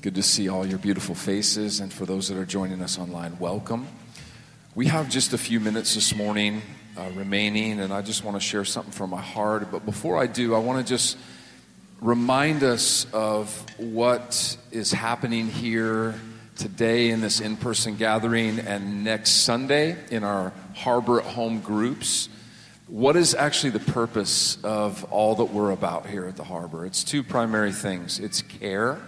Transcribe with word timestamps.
Good 0.00 0.14
to 0.14 0.22
see 0.22 0.48
all 0.48 0.64
your 0.64 0.78
beautiful 0.78 1.16
faces, 1.16 1.80
and 1.80 1.92
for 1.92 2.06
those 2.06 2.28
that 2.28 2.38
are 2.38 2.44
joining 2.44 2.82
us 2.82 3.00
online, 3.00 3.36
welcome. 3.40 3.88
We 4.76 4.86
have 4.86 5.08
just 5.08 5.32
a 5.32 5.38
few 5.38 5.58
minutes 5.58 5.96
this 5.96 6.14
morning 6.14 6.62
uh, 6.96 7.10
remaining, 7.16 7.80
and 7.80 7.92
I 7.92 8.02
just 8.02 8.22
want 8.22 8.36
to 8.36 8.40
share 8.40 8.64
something 8.64 8.92
from 8.92 9.10
my 9.10 9.20
heart. 9.20 9.72
But 9.72 9.84
before 9.84 10.16
I 10.16 10.28
do, 10.28 10.54
I 10.54 10.60
want 10.60 10.86
to 10.86 10.88
just 10.88 11.18
remind 12.00 12.62
us 12.62 13.12
of 13.12 13.50
what 13.76 14.56
is 14.70 14.92
happening 14.92 15.48
here 15.48 16.14
today 16.56 17.10
in 17.10 17.20
this 17.20 17.40
in 17.40 17.56
person 17.56 17.96
gathering 17.96 18.60
and 18.60 19.02
next 19.02 19.30
Sunday 19.42 19.96
in 20.12 20.22
our 20.22 20.52
Harbor 20.76 21.18
at 21.18 21.26
Home 21.26 21.60
groups. 21.60 22.28
What 22.86 23.16
is 23.16 23.34
actually 23.34 23.70
the 23.70 23.80
purpose 23.80 24.62
of 24.62 25.02
all 25.10 25.34
that 25.34 25.46
we're 25.46 25.72
about 25.72 26.06
here 26.06 26.26
at 26.26 26.36
the 26.36 26.44
Harbor? 26.44 26.86
It's 26.86 27.02
two 27.02 27.24
primary 27.24 27.72
things 27.72 28.20
it's 28.20 28.42
care, 28.42 29.00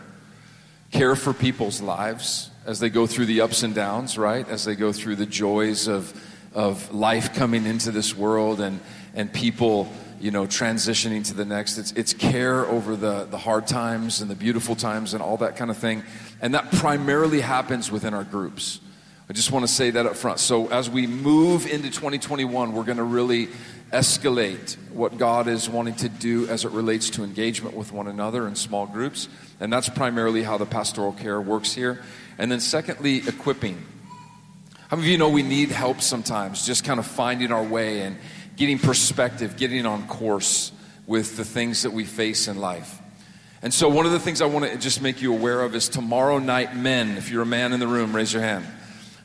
care 0.90 1.16
for 1.16 1.32
people's 1.32 1.80
lives 1.80 2.50
as 2.66 2.80
they 2.80 2.91
go 2.91 3.06
through 3.06 3.27
the 3.27 3.41
ups 3.41 3.62
and 3.62 3.74
downs, 3.74 4.19
right? 4.19 4.48
As 4.48 4.64
they 4.64 4.74
go 4.74 4.92
through 4.92 5.16
the 5.16 5.27
joys 5.27 5.88
of, 5.88 6.12
of 6.55 6.92
life 6.92 7.34
coming 7.34 7.66
into 7.66 7.91
this 7.91 8.16
world 8.16 8.60
and, 8.60 8.80
and 9.14 9.32
people 9.32 9.88
you 10.20 10.30
know, 10.30 10.44
transitioning 10.44 11.27
to 11.27 11.34
the 11.34 11.47
next. 11.47 11.78
It's, 11.78 11.92
it's 11.92 12.12
care 12.12 12.66
over 12.66 12.94
the, 12.94 13.24
the 13.24 13.38
hard 13.38 13.66
times 13.66 14.20
and 14.20 14.30
the 14.30 14.34
beautiful 14.34 14.77
times 14.77 15.14
and 15.14 15.22
all 15.22 15.38
that 15.38 15.56
kind 15.56 15.70
of 15.70 15.78
thing. 15.78 16.02
And 16.42 16.55
that 16.55 16.70
primarily 16.72 17.41
happens 17.41 17.91
within 17.91 18.12
our 18.12 18.25
groups. 18.25 18.80
I 19.30 19.32
just 19.32 19.50
want 19.50 19.66
to 19.66 19.72
say 19.72 19.91
that 19.91 20.06
up 20.06 20.16
front. 20.16 20.41
So 20.41 20.69
as 20.69 20.91
we 20.91 21.06
move 21.06 21.66
into 21.66 21.88
2021, 21.88 22.72
we're 22.72 22.82
going 22.84 22.98
to 22.98 23.04
really 23.04 23.48
escalate 23.92 24.77
what 24.92 25.19
God 25.19 25.48
is 25.48 25.69
wanting 25.69 25.94
to 25.96 26.08
do 26.08 26.46
as 26.48 26.64
it 26.64 26.70
relates 26.70 27.10
to 27.10 27.24
engagement 27.24 27.77
with 27.77 27.92
one 27.92 28.06
another 28.06 28.47
in 28.47 28.55
small 28.55 28.86
groups. 28.86 29.28
And 29.58 29.72
that's 29.72 29.88
primarily 29.88 30.42
how 30.42 30.58
the 30.58 30.66
pastoral 30.66 31.12
care 31.12 31.41
works 31.41 31.72
here. 31.72 32.02
And 32.38 32.50
then, 32.50 32.60
secondly, 32.60 33.19
equipping. 33.27 33.84
How 34.88 34.97
many 34.97 35.08
of 35.08 35.12
you 35.12 35.19
know 35.19 35.28
we 35.28 35.42
need 35.42 35.70
help 35.70 36.00
sometimes, 36.00 36.66
just 36.66 36.84
kind 36.84 36.98
of 36.98 37.06
finding 37.06 37.52
our 37.52 37.62
way 37.62 38.02
and 38.02 38.16
getting 38.56 38.78
perspective, 38.78 39.56
getting 39.56 39.86
on 39.86 40.06
course 40.08 40.72
with 41.06 41.36
the 41.36 41.44
things 41.44 41.82
that 41.82 41.92
we 41.92 42.04
face 42.04 42.48
in 42.48 42.58
life? 42.58 43.00
And 43.62 43.75
so, 43.75 43.88
one 43.88 44.06
of 44.06 44.12
the 44.12 44.19
things 44.19 44.41
I 44.41 44.47
want 44.47 44.64
to 44.70 44.78
just 44.78 45.02
make 45.02 45.20
you 45.20 45.34
aware 45.34 45.60
of 45.60 45.75
is 45.75 45.88
tomorrow 45.88 46.38
night, 46.38 46.75
men, 46.75 47.19
if 47.19 47.30
you're 47.30 47.42
a 47.42 47.47
man 47.47 47.72
in 47.72 47.80
the 47.80 47.86
room, 47.86 48.16
raise 48.16 48.32
your 48.32 48.42
hand. 48.42 48.64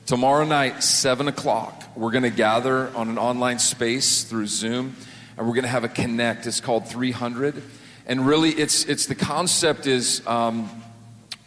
Tomorrow 0.05 0.45
night, 0.45 0.83
7 0.83 1.27
o'clock, 1.27 1.83
we're 1.95 2.11
going 2.11 2.25
to 2.25 2.29
gather 2.29 2.95
on 2.95 3.09
an 3.09 3.17
online 3.17 3.57
space 3.57 4.23
through 4.23 4.45
Zoom, 4.45 4.95
and 5.35 5.47
we're 5.47 5.55
going 5.55 5.63
to 5.63 5.67
have 5.67 5.83
a 5.83 5.89
connect. 5.89 6.45
It's 6.45 6.61
called 6.61 6.87
300. 6.87 7.63
And 8.05 8.27
really, 8.27 8.51
it's, 8.51 8.85
it's 8.85 9.07
the 9.07 9.15
concept 9.15 9.87
is 9.87 10.21
um, 10.27 10.69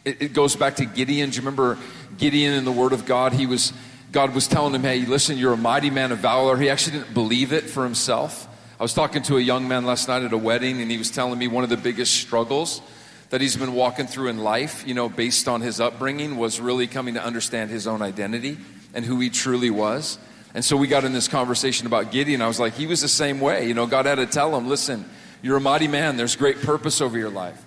it, 0.04 0.22
it 0.22 0.32
goes 0.32 0.56
back 0.56 0.74
to 0.76 0.86
Gideon. 0.86 1.30
Do 1.30 1.36
you 1.36 1.42
remember 1.42 1.78
Gideon 2.16 2.54
in 2.54 2.64
the 2.64 2.72
Word 2.72 2.92
of 2.92 3.06
God? 3.06 3.32
He 3.32 3.46
was, 3.46 3.72
God 4.10 4.34
was 4.34 4.48
telling 4.48 4.74
him, 4.74 4.82
hey, 4.82 5.06
listen, 5.06 5.38
you're 5.38 5.52
a 5.52 5.56
mighty 5.56 5.90
man 5.90 6.10
of 6.10 6.18
valor. 6.18 6.56
He 6.56 6.68
actually 6.68 6.98
didn't 6.98 7.14
believe 7.14 7.52
it 7.52 7.62
for 7.62 7.84
himself. 7.84 8.48
I 8.80 8.82
was 8.82 8.92
talking 8.92 9.22
to 9.22 9.36
a 9.36 9.40
young 9.40 9.68
man 9.68 9.86
last 9.86 10.08
night 10.08 10.24
at 10.24 10.32
a 10.32 10.36
wedding, 10.36 10.82
and 10.82 10.90
he 10.90 10.98
was 10.98 11.12
telling 11.12 11.38
me 11.38 11.46
one 11.46 11.62
of 11.62 11.70
the 11.70 11.76
biggest 11.76 12.12
struggles 12.12 12.82
that 13.30 13.40
he's 13.40 13.56
been 13.56 13.74
walking 13.74 14.06
through 14.06 14.28
in 14.28 14.38
life, 14.38 14.84
you 14.86 14.94
know, 14.94 15.08
based 15.08 15.48
on 15.48 15.60
his 15.60 15.80
upbringing, 15.80 16.36
was 16.36 16.60
really 16.60 16.86
coming 16.86 17.14
to 17.14 17.22
understand 17.22 17.70
his 17.70 17.86
own 17.86 18.00
identity 18.00 18.56
and 18.94 19.04
who 19.04 19.20
he 19.20 19.30
truly 19.30 19.70
was. 19.70 20.18
And 20.54 20.64
so 20.64 20.76
we 20.76 20.86
got 20.86 21.04
in 21.04 21.12
this 21.12 21.28
conversation 21.28 21.86
about 21.86 22.10
Gideon. 22.10 22.40
I 22.40 22.48
was 22.48 22.58
like, 22.58 22.74
he 22.74 22.86
was 22.86 23.02
the 23.02 23.08
same 23.08 23.38
way. 23.38 23.66
You 23.68 23.74
know, 23.74 23.86
God 23.86 24.06
had 24.06 24.14
to 24.14 24.26
tell 24.26 24.56
him, 24.56 24.66
listen, 24.66 25.08
you're 25.42 25.58
a 25.58 25.60
mighty 25.60 25.88
man. 25.88 26.16
There's 26.16 26.36
great 26.36 26.62
purpose 26.62 27.00
over 27.00 27.18
your 27.18 27.30
life. 27.30 27.62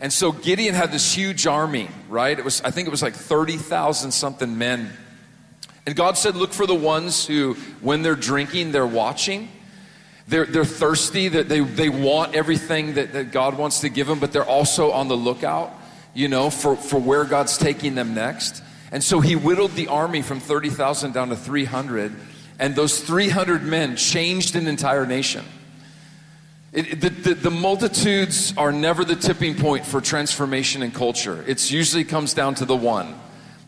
And 0.00 0.12
so 0.12 0.32
Gideon 0.32 0.74
had 0.74 0.92
this 0.92 1.12
huge 1.14 1.46
army, 1.46 1.88
right? 2.08 2.38
It 2.38 2.44
was, 2.44 2.60
I 2.62 2.70
think 2.70 2.86
it 2.86 2.90
was 2.90 3.02
like 3.02 3.14
30,000 3.14 4.10
something 4.10 4.58
men. 4.58 4.90
And 5.86 5.96
God 5.96 6.18
said, 6.18 6.36
look 6.36 6.52
for 6.52 6.66
the 6.66 6.74
ones 6.74 7.26
who, 7.26 7.54
when 7.80 8.02
they're 8.02 8.14
drinking, 8.14 8.72
they're 8.72 8.86
watching. 8.86 9.48
They're, 10.28 10.44
they're 10.44 10.64
thirsty, 10.66 11.28
that 11.28 11.48
they, 11.48 11.60
they 11.60 11.88
want 11.88 12.34
everything 12.34 12.94
that, 12.94 13.14
that 13.14 13.32
God 13.32 13.56
wants 13.56 13.80
to 13.80 13.88
give 13.88 14.06
them, 14.06 14.18
but 14.18 14.30
they're 14.30 14.44
also 14.44 14.92
on 14.92 15.08
the 15.08 15.16
lookout, 15.16 15.72
you 16.12 16.28
know, 16.28 16.50
for, 16.50 16.76
for 16.76 17.00
where 17.00 17.24
God's 17.24 17.56
taking 17.56 17.94
them 17.94 18.14
next. 18.14 18.62
And 18.92 19.02
so 19.02 19.20
he 19.20 19.36
whittled 19.36 19.72
the 19.72 19.88
army 19.88 20.20
from 20.20 20.38
30,000 20.40 21.14
down 21.14 21.30
to 21.30 21.36
300, 21.36 22.14
and 22.58 22.76
those 22.76 23.00
300 23.00 23.62
men 23.62 23.96
changed 23.96 24.54
an 24.54 24.66
entire 24.66 25.06
nation. 25.06 25.46
It, 26.74 27.00
the, 27.00 27.08
the, 27.08 27.34
the, 27.34 27.50
multitudes 27.50 28.52
are 28.58 28.70
never 28.70 29.06
the 29.06 29.16
tipping 29.16 29.54
point 29.54 29.86
for 29.86 30.02
transformation 30.02 30.82
in 30.82 30.90
culture. 30.90 31.42
It 31.46 31.70
usually 31.70 32.04
comes 32.04 32.34
down 32.34 32.56
to 32.56 32.66
the 32.66 32.76
one 32.76 33.18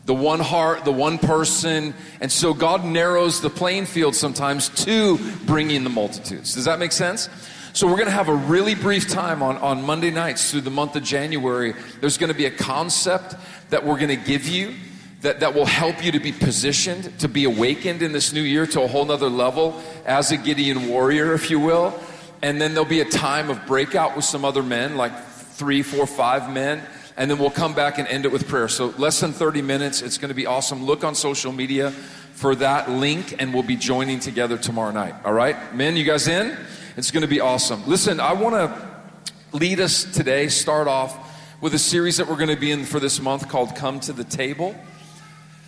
the 0.05 0.13
one 0.13 0.39
heart, 0.39 0.83
the 0.83 0.91
one 0.91 1.17
person. 1.17 1.93
And 2.19 2.31
so 2.31 2.53
God 2.53 2.83
narrows 2.83 3.41
the 3.41 3.49
playing 3.49 3.85
field 3.85 4.15
sometimes 4.15 4.69
to 4.85 5.17
bringing 5.45 5.83
the 5.83 5.89
multitudes. 5.89 6.55
Does 6.55 6.65
that 6.65 6.79
make 6.79 6.91
sense? 6.91 7.29
So 7.73 7.87
we're 7.87 7.95
going 7.95 8.07
to 8.07 8.11
have 8.11 8.27
a 8.27 8.35
really 8.35 8.75
brief 8.75 9.07
time 9.07 9.41
on, 9.41 9.57
on 9.57 9.83
Monday 9.83 10.11
nights 10.11 10.51
through 10.51 10.61
the 10.61 10.71
month 10.71 10.95
of 10.95 11.03
January. 11.03 11.73
There's 12.01 12.17
going 12.17 12.31
to 12.31 12.37
be 12.37 12.45
a 12.45 12.51
concept 12.51 13.35
that 13.69 13.85
we're 13.85 13.95
going 13.95 14.09
to 14.09 14.15
give 14.17 14.47
you 14.47 14.75
that, 15.21 15.39
that 15.39 15.53
will 15.53 15.65
help 15.65 16.03
you 16.03 16.11
to 16.11 16.19
be 16.19 16.31
positioned, 16.31 17.17
to 17.19 17.29
be 17.29 17.45
awakened 17.45 18.01
in 18.01 18.11
this 18.11 18.33
new 18.33 18.41
year 18.41 18.65
to 18.67 18.81
a 18.81 18.87
whole 18.87 19.05
nother 19.05 19.29
level 19.29 19.81
as 20.05 20.31
a 20.31 20.37
Gideon 20.37 20.89
warrior, 20.89 21.33
if 21.33 21.49
you 21.49 21.59
will. 21.59 21.97
And 22.41 22.59
then 22.59 22.73
there'll 22.73 22.89
be 22.89 23.01
a 23.01 23.05
time 23.05 23.49
of 23.49 23.65
breakout 23.67 24.15
with 24.15 24.25
some 24.25 24.43
other 24.43 24.63
men, 24.63 24.97
like 24.97 25.17
three, 25.23 25.83
four, 25.83 26.07
five 26.07 26.51
men 26.51 26.81
and 27.17 27.29
then 27.29 27.37
we'll 27.37 27.49
come 27.49 27.73
back 27.73 27.97
and 27.97 28.07
end 28.07 28.25
it 28.25 28.31
with 28.31 28.47
prayer. 28.47 28.67
So, 28.67 28.93
less 28.97 29.19
than 29.19 29.33
30 29.33 29.61
minutes. 29.61 30.01
It's 30.01 30.17
going 30.17 30.29
to 30.29 30.35
be 30.35 30.45
awesome. 30.45 30.85
Look 30.85 31.03
on 31.03 31.15
social 31.15 31.51
media 31.51 31.91
for 31.91 32.55
that 32.55 32.89
link, 32.89 33.35
and 33.39 33.53
we'll 33.53 33.63
be 33.63 33.75
joining 33.75 34.19
together 34.19 34.57
tomorrow 34.57 34.91
night. 34.91 35.15
All 35.25 35.33
right? 35.33 35.75
Men, 35.75 35.95
you 35.95 36.03
guys 36.03 36.27
in? 36.27 36.57
It's 36.97 37.11
going 37.11 37.21
to 37.21 37.27
be 37.27 37.39
awesome. 37.39 37.87
Listen, 37.87 38.19
I 38.19 38.33
want 38.33 38.55
to 38.55 39.57
lead 39.57 39.79
us 39.79 40.03
today, 40.03 40.47
start 40.47 40.87
off 40.87 41.17
with 41.61 41.73
a 41.73 41.79
series 41.79 42.17
that 42.17 42.27
we're 42.27 42.37
going 42.37 42.49
to 42.49 42.55
be 42.55 42.71
in 42.71 42.85
for 42.85 42.99
this 42.99 43.21
month 43.21 43.47
called 43.47 43.75
Come 43.75 43.99
to 44.01 44.13
the 44.13 44.23
Table. 44.23 44.75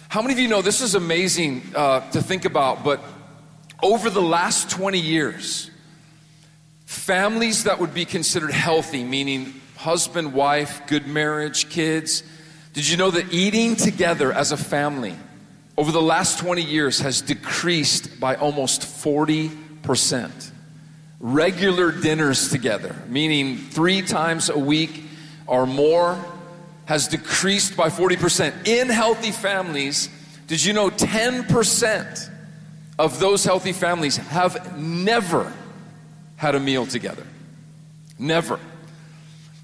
How 0.09 0.21
many 0.21 0.33
of 0.33 0.39
you 0.39 0.47
know 0.47 0.61
this 0.61 0.81
is 0.81 0.95
amazing 0.95 1.63
uh, 1.75 2.09
to 2.11 2.21
think 2.21 2.45
about, 2.45 2.83
but 2.83 3.01
over 3.81 4.09
the 4.09 4.21
last 4.21 4.69
20 4.69 4.99
years, 4.99 5.69
families 6.85 7.65
that 7.65 7.79
would 7.79 7.93
be 7.93 8.05
considered 8.05 8.51
healthy, 8.51 9.03
meaning 9.03 9.53
husband, 9.83 10.33
wife, 10.33 10.81
good 10.87 11.05
marriage, 11.07 11.69
kids. 11.69 12.23
Did 12.71 12.87
you 12.87 12.95
know 12.95 13.11
that 13.11 13.33
eating 13.33 13.75
together 13.75 14.31
as 14.31 14.53
a 14.53 14.57
family 14.57 15.13
over 15.77 15.91
the 15.91 16.01
last 16.01 16.39
20 16.39 16.61
years 16.61 16.99
has 16.99 17.21
decreased 17.21 18.17
by 18.17 18.35
almost 18.35 18.81
40%? 18.83 20.51
Regular 21.19 21.91
dinners 21.91 22.49
together, 22.49 22.95
meaning 23.09 23.57
three 23.57 24.01
times 24.01 24.49
a 24.49 24.57
week 24.57 25.03
or 25.47 25.65
more, 25.65 26.17
has 26.85 27.09
decreased 27.09 27.75
by 27.75 27.89
40%. 27.89 28.65
In 28.65 28.87
healthy 28.87 29.31
families, 29.31 30.07
did 30.47 30.63
you 30.63 30.71
know 30.71 30.89
10% 30.89 32.29
of 32.97 33.19
those 33.19 33.43
healthy 33.43 33.73
families 33.73 34.15
have 34.15 34.77
never 34.77 35.51
had 36.37 36.55
a 36.55 36.59
meal 36.59 36.85
together? 36.85 37.27
Never. 38.17 38.59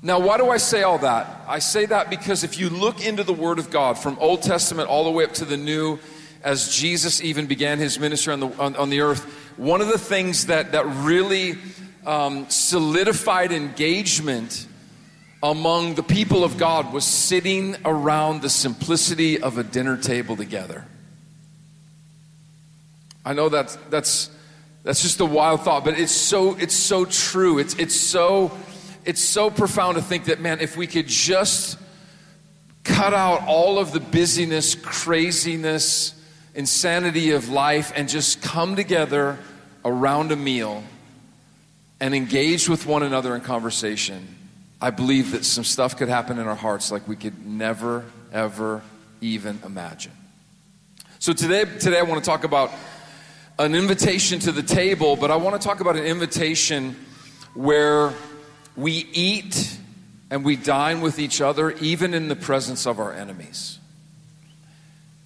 Now, 0.02 0.20
why 0.20 0.38
do 0.38 0.50
I 0.50 0.58
say 0.58 0.84
all 0.84 1.00
that? 1.00 1.44
I 1.48 1.60
say 1.60 1.86
that 1.88 2.10
because 2.10 2.44
if 2.44 2.58
you 2.58 2.70
look 2.70 3.06
into 3.06 3.24
the 3.24 3.34
Word 3.34 3.60
of 3.60 3.70
God 3.70 3.98
from 3.98 4.18
Old 4.20 4.42
Testament 4.42 4.88
all 4.88 5.04
the 5.04 5.12
way 5.12 5.26
up 5.26 5.34
to 5.34 5.46
the 5.46 5.58
New, 5.58 6.00
as 6.42 6.74
Jesus 6.74 7.22
even 7.22 7.48
began 7.48 7.80
his 7.80 8.00
ministry 8.00 8.32
on 8.32 8.40
the, 8.40 8.48
on, 8.60 8.76
on 8.78 8.90
the 8.90 9.02
earth, 9.02 9.26
one 9.58 9.82
of 9.82 9.88
the 9.88 9.98
things 9.98 10.46
that, 10.46 10.72
that 10.72 10.86
really 10.86 11.56
um, 12.06 12.50
solidified 12.50 13.52
engagement 13.52 14.68
among 15.44 15.96
the 15.96 16.04
people 16.04 16.46
of 16.46 16.58
God 16.58 16.94
was 16.94 17.04
sitting 17.04 17.76
around 17.84 18.42
the 18.42 18.50
simplicity 18.50 19.42
of 19.42 19.58
a 19.58 19.64
dinner 19.64 19.98
table 19.98 20.38
together. 20.38 20.86
I 23.26 23.34
know 23.34 23.50
that's, 23.50 23.76
that's, 23.90 24.30
that's 24.84 25.02
just 25.02 25.20
a 25.20 25.26
wild 25.26 25.62
thought, 25.62 25.84
but 25.84 26.00
it's 26.00 26.14
so, 26.14 26.56
it's 26.56 26.74
so 26.74 27.04
true. 27.04 27.60
It's, 27.60 27.76
it's 27.76 27.96
so 27.96 28.52
it's 29.06 29.24
so 29.24 29.50
profound 29.50 29.96
to 29.96 30.02
think 30.02 30.26
that, 30.26 30.40
man, 30.40 30.60
if 30.60 30.78
we 30.78 30.88
could 30.88 31.08
just 31.08 31.78
cut 32.84 33.14
out 33.14 33.48
all 33.48 33.80
of 33.80 33.92
the 33.92 34.00
busyness, 34.00 34.76
craziness, 34.76 36.20
insanity 36.56 37.32
of 37.32 37.50
life 37.50 37.92
and 37.96 38.10
just 38.10 38.42
come 38.42 38.76
together 38.76 39.38
around 39.86 40.32
a 40.32 40.36
meal 40.36 40.84
and 42.00 42.16
engage 42.16 42.68
with 42.68 42.86
one 42.86 43.04
another 43.04 43.36
in 43.36 43.42
conversation, 43.42 44.36
I 44.82 44.90
believe 44.92 45.32
that 45.32 45.46
some 45.46 45.64
stuff 45.64 45.98
could 45.98 46.10
happen 46.10 46.40
in 46.40 46.48
our 46.48 46.56
hearts 46.56 46.92
like 46.92 47.08
we 47.08 47.16
could 47.16 47.46
never, 47.46 48.06
ever 48.32 48.82
even 49.22 49.60
imagine. 49.66 50.14
So 51.20 51.34
today, 51.34 51.66
today 51.66 52.00
I 52.00 52.04
want 52.04 52.24
to 52.24 52.30
talk 52.30 52.46
about 52.46 52.72
an 53.58 53.76
invitation 53.76 54.40
to 54.40 54.54
the 54.54 54.64
table, 54.64 55.18
but 55.18 55.32
I 55.32 55.36
want 55.36 55.62
to 55.62 55.68
talk 55.68 55.82
about 55.82 55.98
an 55.98 56.06
invitation 56.06 56.96
where 57.54 58.14
we 58.76 59.08
eat 59.14 59.78
and 60.32 60.46
we 60.46 60.56
dine 60.56 61.02
with 61.02 61.20
each 61.20 61.42
other, 61.42 61.72
even 61.72 62.14
in 62.14 62.28
the 62.28 62.36
presence 62.36 62.86
of 62.86 63.00
our 63.00 63.14
enemies. 63.14 63.80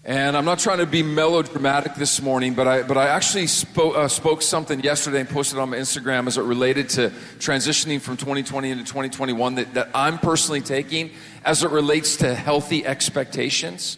And 0.06 0.36
I'm 0.36 0.44
not 0.44 0.60
trying 0.60 0.80
to 0.80 0.86
be 0.86 1.02
melodramatic 1.02 1.96
this 1.96 2.22
morning, 2.22 2.56
but 2.56 2.68
I, 2.68 2.84
but 2.84 2.98
I 2.98 3.08
actually 3.08 3.48
spoke, 3.48 3.96
uh, 3.96 4.10
spoke 4.10 4.42
something 4.42 4.82
yesterday 4.82 5.22
and 5.22 5.30
posted 5.30 5.60
on 5.60 5.70
my 5.70 5.78
Instagram 5.78 6.28
as 6.28 6.38
it 6.38 6.42
related 6.42 6.90
to 6.90 7.10
transitioning 7.40 8.02
from 8.02 8.18
2020 8.18 8.70
into 8.70 8.84
2021 8.84 9.56
that, 9.56 9.74
that 9.76 9.90
I'm 9.96 10.18
personally 10.18 10.60
taking 10.60 11.12
as 11.46 11.64
it 11.64 11.72
relates 11.72 12.18
to 12.18 12.36
healthy 12.36 12.86
expectations. 12.86 13.98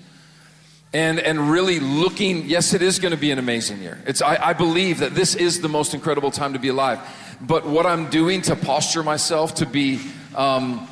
And, 0.93 1.19
and 1.19 1.49
really 1.49 1.79
looking, 1.79 2.45
yes, 2.45 2.75
it 2.75 2.83
is 2.83 2.99
going 2.99 3.11
to 3.11 3.17
be 3.17 3.31
an 3.31 3.39
amazing 3.39 3.81
year. 3.81 3.99
It's, 4.05 4.21
I, 4.21 4.49
I 4.49 4.53
believe 4.53 4.99
that 4.99 5.15
this 5.15 5.33
is 5.33 5.59
the 5.59 5.67
most 5.67 5.95
incredible 5.95 6.29
time 6.29 6.53
to 6.53 6.59
be 6.59 6.67
alive. 6.67 6.99
But 7.41 7.65
what 7.65 7.85
I'm 7.85 8.09
doing 8.09 8.41
to 8.43 8.55
posture 8.55 9.03
myself 9.03 9.55
to 9.55 9.65
be 9.65 9.99
um, 10.35 10.87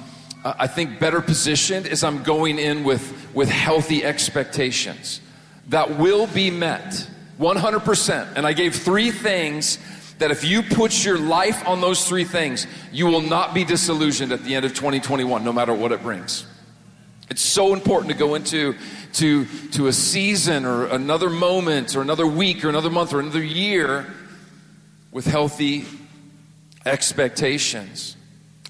I 0.45 0.67
think, 0.67 0.99
better 0.99 1.21
positioned 1.21 1.85
is 1.85 2.03
I'm 2.03 2.21
going 2.21 2.59
in 2.59 2.83
with, 2.83 3.33
with 3.33 3.49
healthy 3.49 4.03
expectations 4.03 5.21
that 5.69 5.97
will 5.97 6.27
be 6.27 6.51
met 6.51 7.07
100%. 7.39 8.33
And 8.35 8.45
I 8.45 8.51
gave 8.51 8.75
three 8.75 9.11
things 9.11 9.79
that 10.19 10.31
if 10.31 10.43
you 10.43 10.61
put 10.61 11.05
your 11.05 11.17
life 11.17 11.65
on 11.65 11.79
those 11.79 12.07
three 12.07 12.25
things, 12.25 12.67
you 12.91 13.05
will 13.05 13.21
not 13.21 13.53
be 13.53 13.63
disillusioned 13.63 14.33
at 14.33 14.43
the 14.43 14.53
end 14.55 14.65
of 14.65 14.73
2021, 14.73 15.43
no 15.43 15.53
matter 15.53 15.73
what 15.73 15.93
it 15.93 16.03
brings. 16.03 16.45
It's 17.29 17.41
so 17.41 17.73
important 17.73 18.11
to 18.11 18.17
go 18.17 18.35
into 18.35 18.75
to, 19.13 19.45
to 19.71 19.87
a 19.87 19.93
season 19.93 20.65
or 20.65 20.87
another 20.87 21.29
moment 21.29 21.95
or 21.95 22.01
another 22.01 22.27
week 22.27 22.65
or 22.65 22.69
another 22.69 22.89
month 22.89 23.13
or 23.13 23.21
another 23.21 23.43
year 23.43 24.13
with 25.11 25.25
healthy 25.25 25.85
expectations. 26.85 28.15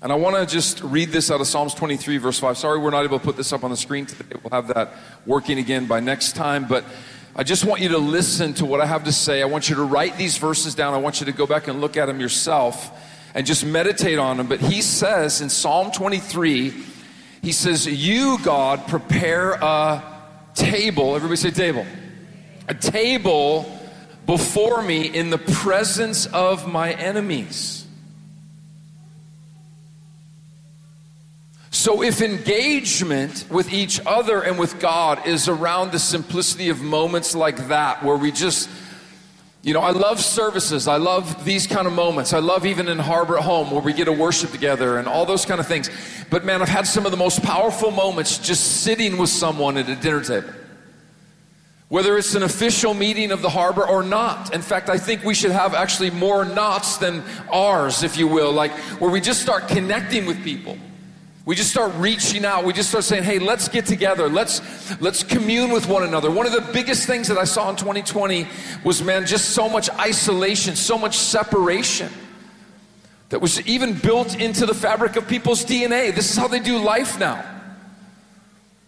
And 0.01 0.11
I 0.11 0.15
want 0.15 0.35
to 0.35 0.45
just 0.45 0.81
read 0.83 1.09
this 1.09 1.31
out 1.31 1.39
of 1.39 1.47
Psalms 1.47 1.73
23, 1.73 2.17
verse 2.17 2.37
5. 2.37 2.57
Sorry, 2.57 2.77
we're 2.77 2.89
not 2.89 3.05
able 3.05 3.19
to 3.19 3.23
put 3.23 3.37
this 3.37 3.53
up 3.53 3.63
on 3.63 3.71
the 3.71 3.77
screen 3.77 4.05
today. 4.05 4.37
We'll 4.43 4.51
have 4.51 4.73
that 4.73 4.93
working 5.25 5.59
again 5.59 5.85
by 5.85 6.01
next 6.01 6.35
time. 6.35 6.67
But 6.67 6.83
I 7.35 7.43
just 7.43 7.63
want 7.63 7.81
you 7.81 7.89
to 7.89 7.97
listen 7.97 8.53
to 8.55 8.65
what 8.65 8.81
I 8.81 8.85
have 8.85 9.05
to 9.05 9.13
say. 9.13 9.41
I 9.41 9.45
want 9.45 9.69
you 9.69 9.77
to 9.77 9.83
write 9.83 10.17
these 10.17 10.37
verses 10.37 10.75
down. 10.75 10.93
I 10.93 10.97
want 10.97 11.21
you 11.21 11.25
to 11.27 11.31
go 11.31 11.47
back 11.47 11.69
and 11.69 11.79
look 11.79 11.95
at 11.95 12.07
them 12.07 12.19
yourself 12.19 12.91
and 13.33 13.45
just 13.47 13.65
meditate 13.65 14.19
on 14.19 14.37
them. 14.37 14.47
But 14.47 14.59
he 14.59 14.81
says 14.81 15.39
in 15.39 15.49
Psalm 15.49 15.91
23, 15.91 16.73
he 17.41 17.51
says, 17.51 17.87
You, 17.87 18.37
God, 18.43 18.87
prepare 18.87 19.53
a 19.53 20.03
table. 20.53 21.15
Everybody 21.15 21.37
say 21.37 21.51
table. 21.51 21.85
A 22.67 22.73
table 22.73 23.79
before 24.25 24.81
me 24.81 25.07
in 25.07 25.29
the 25.29 25.37
presence 25.37 26.25
of 26.27 26.67
my 26.71 26.91
enemies. 26.91 27.82
So, 31.83 32.01
if 32.01 32.21
engagement 32.21 33.45
with 33.49 33.73
each 33.73 33.99
other 34.05 34.41
and 34.41 34.57
with 34.57 34.79
God 34.79 35.27
is 35.27 35.49
around 35.49 35.91
the 35.91 35.99
simplicity 35.99 36.69
of 36.69 36.81
moments 36.81 37.35
like 37.35 37.67
that, 37.67 38.01
where 38.05 38.15
we 38.15 38.31
just, 38.31 38.69
you 39.63 39.73
know, 39.73 39.81
I 39.81 39.91
love 39.91 40.21
services. 40.21 40.87
I 40.87 40.95
love 40.95 41.43
these 41.43 41.67
kind 41.67 41.85
of 41.85 41.91
moments. 41.91 42.31
I 42.31 42.39
love 42.39 42.65
even 42.65 42.87
in 42.87 42.99
Harbor 42.99 43.37
at 43.37 43.43
Home 43.43 43.69
where 43.69 43.81
we 43.81 43.91
get 43.91 44.05
to 44.05 44.13
worship 44.13 44.51
together 44.51 44.97
and 44.97 45.09
all 45.09 45.25
those 45.25 45.43
kind 45.43 45.59
of 45.59 45.67
things. 45.67 45.89
But 46.29 46.45
man, 46.45 46.61
I've 46.61 46.69
had 46.69 46.87
some 46.87 47.03
of 47.03 47.11
the 47.11 47.17
most 47.17 47.43
powerful 47.43 47.91
moments 47.91 48.37
just 48.37 48.83
sitting 48.83 49.17
with 49.17 49.29
someone 49.29 49.75
at 49.75 49.89
a 49.89 49.97
dinner 49.97 50.23
table. 50.23 50.53
Whether 51.89 52.17
it's 52.17 52.33
an 52.33 52.43
official 52.43 52.93
meeting 52.93 53.29
of 53.29 53.41
the 53.41 53.49
harbor 53.49 53.85
or 53.85 54.03
not. 54.03 54.55
In 54.55 54.61
fact, 54.61 54.87
I 54.87 54.97
think 54.97 55.25
we 55.25 55.33
should 55.33 55.51
have 55.51 55.73
actually 55.73 56.11
more 56.11 56.45
knots 56.45 56.95
than 56.95 57.25
ours, 57.51 58.03
if 58.03 58.15
you 58.15 58.29
will, 58.29 58.53
like 58.53 58.71
where 59.01 59.11
we 59.11 59.19
just 59.19 59.41
start 59.41 59.67
connecting 59.67 60.25
with 60.25 60.41
people. 60.45 60.77
We 61.45 61.55
just 61.55 61.71
start 61.71 61.91
reaching 61.97 62.45
out. 62.45 62.63
We 62.63 62.71
just 62.71 62.89
start 62.89 63.03
saying, 63.03 63.23
"Hey, 63.23 63.37
let's 63.37 63.67
get 63.67 63.85
together. 63.85 64.29
Let's 64.29 64.61
let's 65.01 65.23
commune 65.23 65.71
with 65.71 65.87
one 65.87 66.03
another." 66.03 66.31
One 66.31 66.45
of 66.45 66.53
the 66.53 66.61
biggest 66.71 67.05
things 67.05 67.27
that 67.27 67.37
I 67.37 67.43
saw 67.43 67.69
in 67.69 67.75
2020 67.75 68.47
was 68.83 69.03
man, 69.03 69.25
just 69.25 69.49
so 69.49 69.67
much 69.67 69.89
isolation, 69.91 70.77
so 70.77 70.97
much 70.97 71.17
separation 71.17 72.09
that 73.27 73.39
was 73.39 73.59
even 73.67 73.93
built 73.93 74.39
into 74.39 74.65
the 74.65 74.73
fabric 74.73 75.17
of 75.17 75.27
people's 75.27 75.65
DNA. 75.65 76.11
This 76.11 76.31
is 76.31 76.37
how 76.37 76.47
they 76.47 76.59
do 76.59 76.77
life 76.77 77.19
now. 77.19 77.43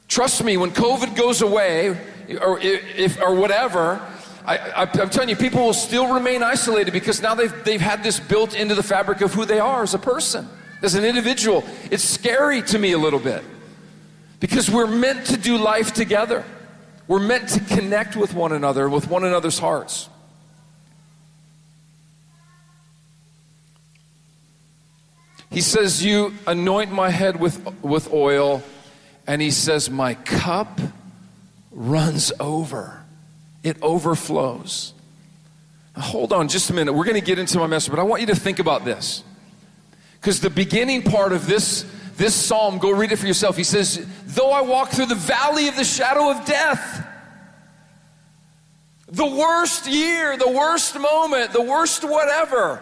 Trust 0.08 0.42
me, 0.42 0.56
when 0.56 0.72
COVID 0.72 1.16
goes 1.18 1.42
away 1.42 1.98
or 2.42 2.60
if 2.62 3.20
or 3.22 3.36
whatever, 3.36 4.00
I, 4.46 4.88
am 4.94 5.10
telling 5.10 5.28
you, 5.28 5.36
people 5.36 5.62
will 5.66 5.74
still 5.74 6.14
remain 6.14 6.42
isolated 6.42 6.92
because 6.92 7.22
now 7.22 7.36
they've, 7.36 7.54
they've 7.66 7.82
had 7.82 8.02
this 8.04 8.20
built 8.20 8.56
into 8.56 8.76
the 8.76 8.84
fabric 8.84 9.20
of 9.22 9.34
who 9.34 9.44
they 9.44 9.60
are 9.60 9.84
as 9.84 9.94
a 9.94 10.00
person 10.00 10.48
as 10.86 10.96
an 10.96 11.04
individual, 11.04 11.66
it's 11.92 12.04
scary 12.04 12.62
to 12.62 12.80
me 12.80 12.94
a 12.94 12.98
little 12.98 13.20
bit 13.20 13.44
because 14.40 14.70
we're 14.70 14.88
meant 14.88 15.26
to 15.28 15.38
do 15.38 15.58
life 15.58 15.94
together. 15.94 16.46
We're 17.08 17.20
meant 17.20 17.50
to 17.50 17.60
connect 17.60 18.16
with 18.16 18.34
one 18.34 18.52
another, 18.52 18.90
with 18.90 19.10
one 19.10 19.24
another's 19.24 19.60
hearts. 19.60 20.10
He 25.52 25.62
says, 25.62 26.04
You 26.04 26.34
anoint 26.48 26.92
my 26.92 27.10
head 27.10 27.40
with, 27.40 27.66
with 27.82 28.12
oil, 28.12 28.64
and 29.28 29.42
he 29.42 29.52
says, 29.52 29.90
My 29.90 30.16
cup 30.16 30.82
runs 31.72 32.32
over, 32.40 33.04
it 33.64 33.78
overflows. 33.82 34.94
Now, 35.96 36.02
hold 36.02 36.34
on 36.34 36.48
just 36.48 36.70
a 36.70 36.74
minute. 36.74 36.94
We're 36.94 37.06
going 37.06 37.20
to 37.20 37.26
get 37.26 37.40
into 37.40 37.58
my 37.58 37.68
message, 37.68 37.90
but 37.90 38.00
I 38.00 38.04
want 38.04 38.22
you 38.22 38.28
to 38.28 38.36
think 38.36 38.60
about 38.60 38.84
this. 38.84 39.24
Because 40.26 40.40
the 40.40 40.50
beginning 40.50 41.04
part 41.04 41.34
of 41.34 41.46
this, 41.46 41.86
this 42.18 42.34
psalm, 42.34 42.80
go 42.80 42.90
read 42.90 43.12
it 43.12 43.18
for 43.18 43.28
yourself. 43.28 43.56
He 43.56 43.64
says, 43.64 44.04
Though 44.26 44.50
I 44.50 44.62
walk 44.62 44.90
through 44.90 45.06
the 45.06 45.14
valley 45.14 45.68
of 45.68 45.76
the 45.76 45.84
shadow 45.84 46.32
of 46.32 46.44
death, 46.48 47.08
the 49.08 49.24
worst 49.24 49.86
year, 49.86 50.36
the 50.36 50.50
worst 50.50 51.00
moment, 51.00 51.54
the 51.54 51.62
worst 51.62 52.04
whatever, 52.04 52.82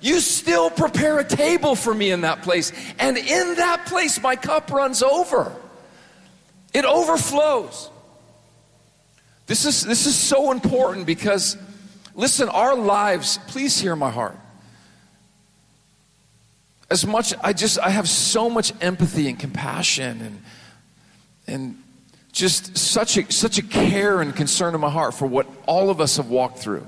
you 0.00 0.20
still 0.20 0.70
prepare 0.70 1.18
a 1.18 1.24
table 1.24 1.74
for 1.74 1.92
me 1.92 2.12
in 2.12 2.20
that 2.20 2.42
place. 2.42 2.70
And 3.00 3.18
in 3.18 3.56
that 3.56 3.86
place, 3.86 4.22
my 4.22 4.36
cup 4.36 4.70
runs 4.70 5.02
over, 5.02 5.50
it 6.72 6.84
overflows. 6.84 7.90
This 9.48 9.64
is, 9.64 9.84
this 9.84 10.06
is 10.06 10.14
so 10.14 10.52
important 10.52 11.04
because, 11.04 11.56
listen, 12.14 12.48
our 12.48 12.76
lives, 12.76 13.40
please 13.48 13.76
hear 13.76 13.96
my 13.96 14.12
heart 14.12 14.38
as 16.90 17.06
much 17.06 17.34
i 17.42 17.52
just 17.52 17.78
i 17.80 17.90
have 17.90 18.08
so 18.08 18.48
much 18.48 18.72
empathy 18.80 19.28
and 19.28 19.38
compassion 19.38 20.20
and 20.20 20.42
and 21.46 21.82
just 22.32 22.76
such 22.76 23.16
a 23.16 23.32
such 23.32 23.58
a 23.58 23.62
care 23.62 24.20
and 24.20 24.34
concern 24.36 24.74
in 24.74 24.80
my 24.80 24.90
heart 24.90 25.14
for 25.14 25.26
what 25.26 25.46
all 25.66 25.90
of 25.90 26.00
us 26.00 26.16
have 26.16 26.28
walked 26.28 26.58
through 26.58 26.86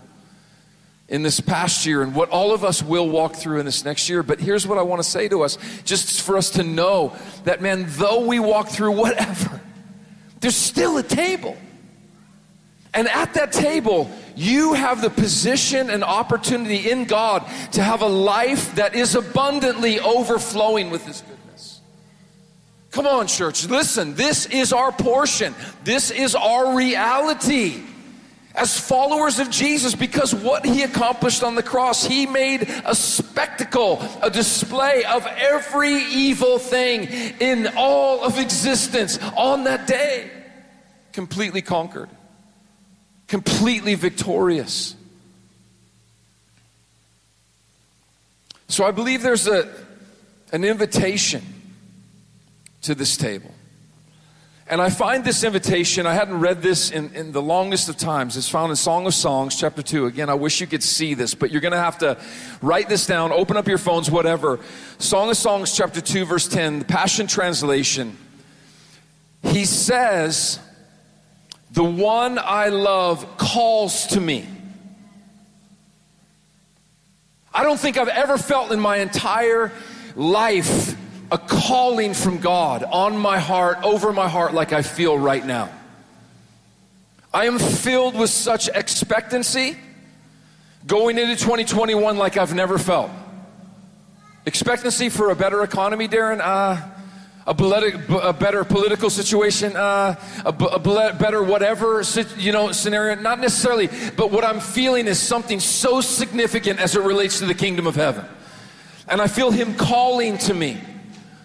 in 1.08 1.22
this 1.22 1.40
past 1.40 1.86
year 1.86 2.02
and 2.02 2.14
what 2.14 2.28
all 2.28 2.52
of 2.52 2.64
us 2.64 2.82
will 2.82 3.08
walk 3.08 3.34
through 3.34 3.58
in 3.58 3.64
this 3.64 3.82
next 3.82 4.10
year. 4.10 4.22
But 4.22 4.40
here's 4.40 4.66
what 4.66 4.76
i 4.76 4.82
want 4.82 5.02
to 5.02 5.08
say 5.08 5.26
to 5.28 5.42
us 5.42 5.56
just 5.84 6.20
for 6.20 6.36
us 6.36 6.50
to 6.50 6.62
know 6.62 7.16
that 7.44 7.62
man 7.62 7.86
though 7.88 8.26
we 8.26 8.38
walk 8.38 8.68
through 8.68 8.92
whatever 8.92 9.58
there's 10.40 10.56
still 10.56 10.98
a 10.98 11.02
table. 11.02 11.56
And 12.94 13.08
at 13.08 13.34
that 13.34 13.52
table, 13.52 14.10
you 14.38 14.74
have 14.74 15.02
the 15.02 15.10
position 15.10 15.90
and 15.90 16.04
opportunity 16.04 16.90
in 16.90 17.06
God 17.06 17.44
to 17.72 17.82
have 17.82 18.02
a 18.02 18.06
life 18.06 18.76
that 18.76 18.94
is 18.94 19.16
abundantly 19.16 19.98
overflowing 19.98 20.90
with 20.90 21.04
His 21.04 21.22
goodness. 21.22 21.80
Come 22.92 23.06
on, 23.06 23.26
church, 23.26 23.66
listen, 23.66 24.14
this 24.14 24.46
is 24.46 24.72
our 24.72 24.92
portion, 24.92 25.54
this 25.82 26.12
is 26.12 26.36
our 26.36 26.76
reality. 26.76 27.82
As 28.54 28.78
followers 28.78 29.38
of 29.38 29.50
Jesus 29.50 29.94
because 29.94 30.34
what 30.34 30.66
he 30.66 30.82
accomplished 30.82 31.44
on 31.44 31.54
the 31.54 31.62
cross, 31.62 32.04
he 32.04 32.26
made 32.26 32.68
a 32.84 32.92
spectacle, 32.92 34.02
a 34.20 34.30
display 34.30 35.04
of 35.04 35.24
every 35.26 35.94
evil 35.94 36.58
thing 36.58 37.04
in 37.40 37.68
all 37.76 38.24
of 38.24 38.38
existence 38.40 39.18
on 39.36 39.62
that 39.64 39.86
day, 39.86 40.28
completely 41.12 41.62
conquered 41.62 42.08
completely 43.28 43.94
victorious. 43.94 44.96
So 48.66 48.84
I 48.84 48.90
believe 48.90 49.22
there's 49.22 49.46
a, 49.46 49.68
an 50.52 50.64
invitation 50.64 51.42
to 52.82 52.94
this 52.94 53.16
table. 53.16 53.54
And 54.70 54.82
I 54.82 54.90
find 54.90 55.24
this 55.24 55.44
invitation, 55.44 56.06
I 56.06 56.12
hadn't 56.12 56.40
read 56.40 56.60
this 56.60 56.90
in, 56.90 57.14
in, 57.14 57.32
the 57.32 57.40
longest 57.40 57.88
of 57.88 57.96
times. 57.96 58.36
It's 58.36 58.50
found 58.50 58.68
in 58.68 58.76
Song 58.76 59.06
of 59.06 59.14
Songs, 59.14 59.56
chapter 59.56 59.82
2. 59.82 60.04
Again, 60.04 60.28
I 60.28 60.34
wish 60.34 60.60
you 60.60 60.66
could 60.66 60.82
see 60.82 61.14
this, 61.14 61.34
but 61.34 61.50
you're 61.50 61.62
going 61.62 61.72
to 61.72 61.78
have 61.78 61.96
to 61.98 62.18
write 62.60 62.90
this 62.90 63.06
down, 63.06 63.32
open 63.32 63.56
up 63.56 63.66
your 63.66 63.78
phones, 63.78 64.10
whatever. 64.10 64.60
Song 64.98 65.30
of 65.30 65.38
Songs, 65.38 65.74
chapter 65.74 66.02
2, 66.02 66.26
verse 66.26 66.46
10, 66.46 66.80
the 66.80 66.84
Passion 66.84 67.26
Translation. 67.26 68.18
He 69.42 69.64
says, 69.64 70.60
The 71.72 71.84
one 71.84 72.38
I 72.38 72.68
love 72.68 73.36
calls 73.36 74.08
to 74.08 74.20
me. 74.20 74.46
I 77.52 77.62
don't 77.62 77.78
think 77.78 77.96
I've 77.96 78.08
ever 78.08 78.38
felt 78.38 78.72
in 78.72 78.80
my 78.80 78.98
entire 78.98 79.72
life 80.14 80.96
a 81.30 81.38
calling 81.38 82.14
from 82.14 82.38
God 82.38 82.84
on 82.84 83.16
my 83.16 83.38
heart, 83.38 83.78
over 83.82 84.12
my 84.12 84.28
heart, 84.28 84.54
like 84.54 84.72
I 84.72 84.82
feel 84.82 85.18
right 85.18 85.44
now. 85.44 85.68
I 87.32 87.46
am 87.46 87.58
filled 87.58 88.16
with 88.16 88.30
such 88.30 88.68
expectancy 88.68 89.76
going 90.86 91.18
into 91.18 91.36
2021 91.36 92.16
like 92.16 92.36
I've 92.36 92.54
never 92.54 92.78
felt. 92.78 93.10
Expectancy 94.46 95.10
for 95.10 95.30
a 95.30 95.36
better 95.36 95.62
economy, 95.62 96.08
Darren? 96.08 96.40
Uh, 96.40 96.80
a, 97.48 98.28
a 98.28 98.32
better 98.32 98.64
political 98.64 99.10
situation, 99.10 99.76
uh, 99.76 100.14
a, 100.44 100.48
a 100.48 100.78
better 101.14 101.42
whatever 101.42 102.02
you 102.36 102.52
know 102.52 102.72
scenario. 102.72 103.14
Not 103.20 103.40
necessarily, 103.40 103.88
but 104.16 104.30
what 104.30 104.44
I'm 104.44 104.60
feeling 104.60 105.06
is 105.06 105.18
something 105.18 105.60
so 105.60 106.00
significant 106.00 106.80
as 106.80 106.96
it 106.96 107.02
relates 107.02 107.38
to 107.38 107.46
the 107.46 107.54
kingdom 107.54 107.86
of 107.86 107.94
heaven, 107.96 108.24
and 109.08 109.20
I 109.20 109.26
feel 109.26 109.50
Him 109.50 109.74
calling 109.74 110.38
to 110.38 110.54
me 110.54 110.80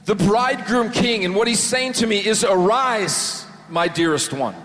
the 0.06 0.16
bridegroom 0.16 0.92
king, 0.92 1.24
and 1.24 1.36
what 1.36 1.48
he's 1.48 1.62
saying 1.62 1.94
to 1.94 2.08
me 2.08 2.26
is, 2.26 2.44
Arise, 2.44 3.46
my 3.70 3.88
dearest 3.88 4.34
one. 4.34 4.56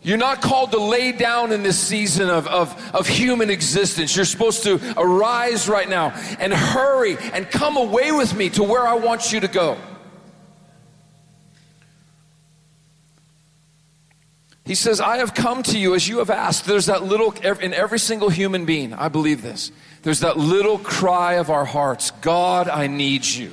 You're 0.00 0.16
not 0.16 0.40
called 0.40 0.70
to 0.72 0.78
lay 0.78 1.12
down 1.12 1.52
in 1.52 1.62
this 1.62 1.78
season 1.78 2.30
of, 2.30 2.46
of, 2.46 2.94
of 2.94 3.06
human 3.06 3.50
existence. 3.50 4.14
You're 4.14 4.24
supposed 4.24 4.62
to 4.62 4.80
arise 4.96 5.68
right 5.68 5.88
now 5.88 6.10
and 6.38 6.54
hurry 6.54 7.18
and 7.32 7.50
come 7.50 7.76
away 7.76 8.12
with 8.12 8.34
me 8.34 8.48
to 8.50 8.62
where 8.62 8.86
I 8.86 8.94
want 8.94 9.32
you 9.32 9.40
to 9.40 9.48
go. 9.48 9.76
He 14.68 14.74
says, 14.74 15.00
I 15.00 15.16
have 15.16 15.32
come 15.32 15.62
to 15.62 15.78
you 15.78 15.94
as 15.94 16.06
you 16.06 16.18
have 16.18 16.28
asked. 16.28 16.66
There's 16.66 16.86
that 16.86 17.02
little, 17.02 17.32
in 17.32 17.72
every 17.72 17.98
single 17.98 18.28
human 18.28 18.66
being, 18.66 18.92
I 18.92 19.08
believe 19.08 19.40
this. 19.40 19.72
There's 20.02 20.20
that 20.20 20.36
little 20.36 20.76
cry 20.76 21.36
of 21.36 21.48
our 21.48 21.64
hearts 21.64 22.10
God, 22.10 22.68
I 22.68 22.86
need 22.86 23.24
you. 23.24 23.50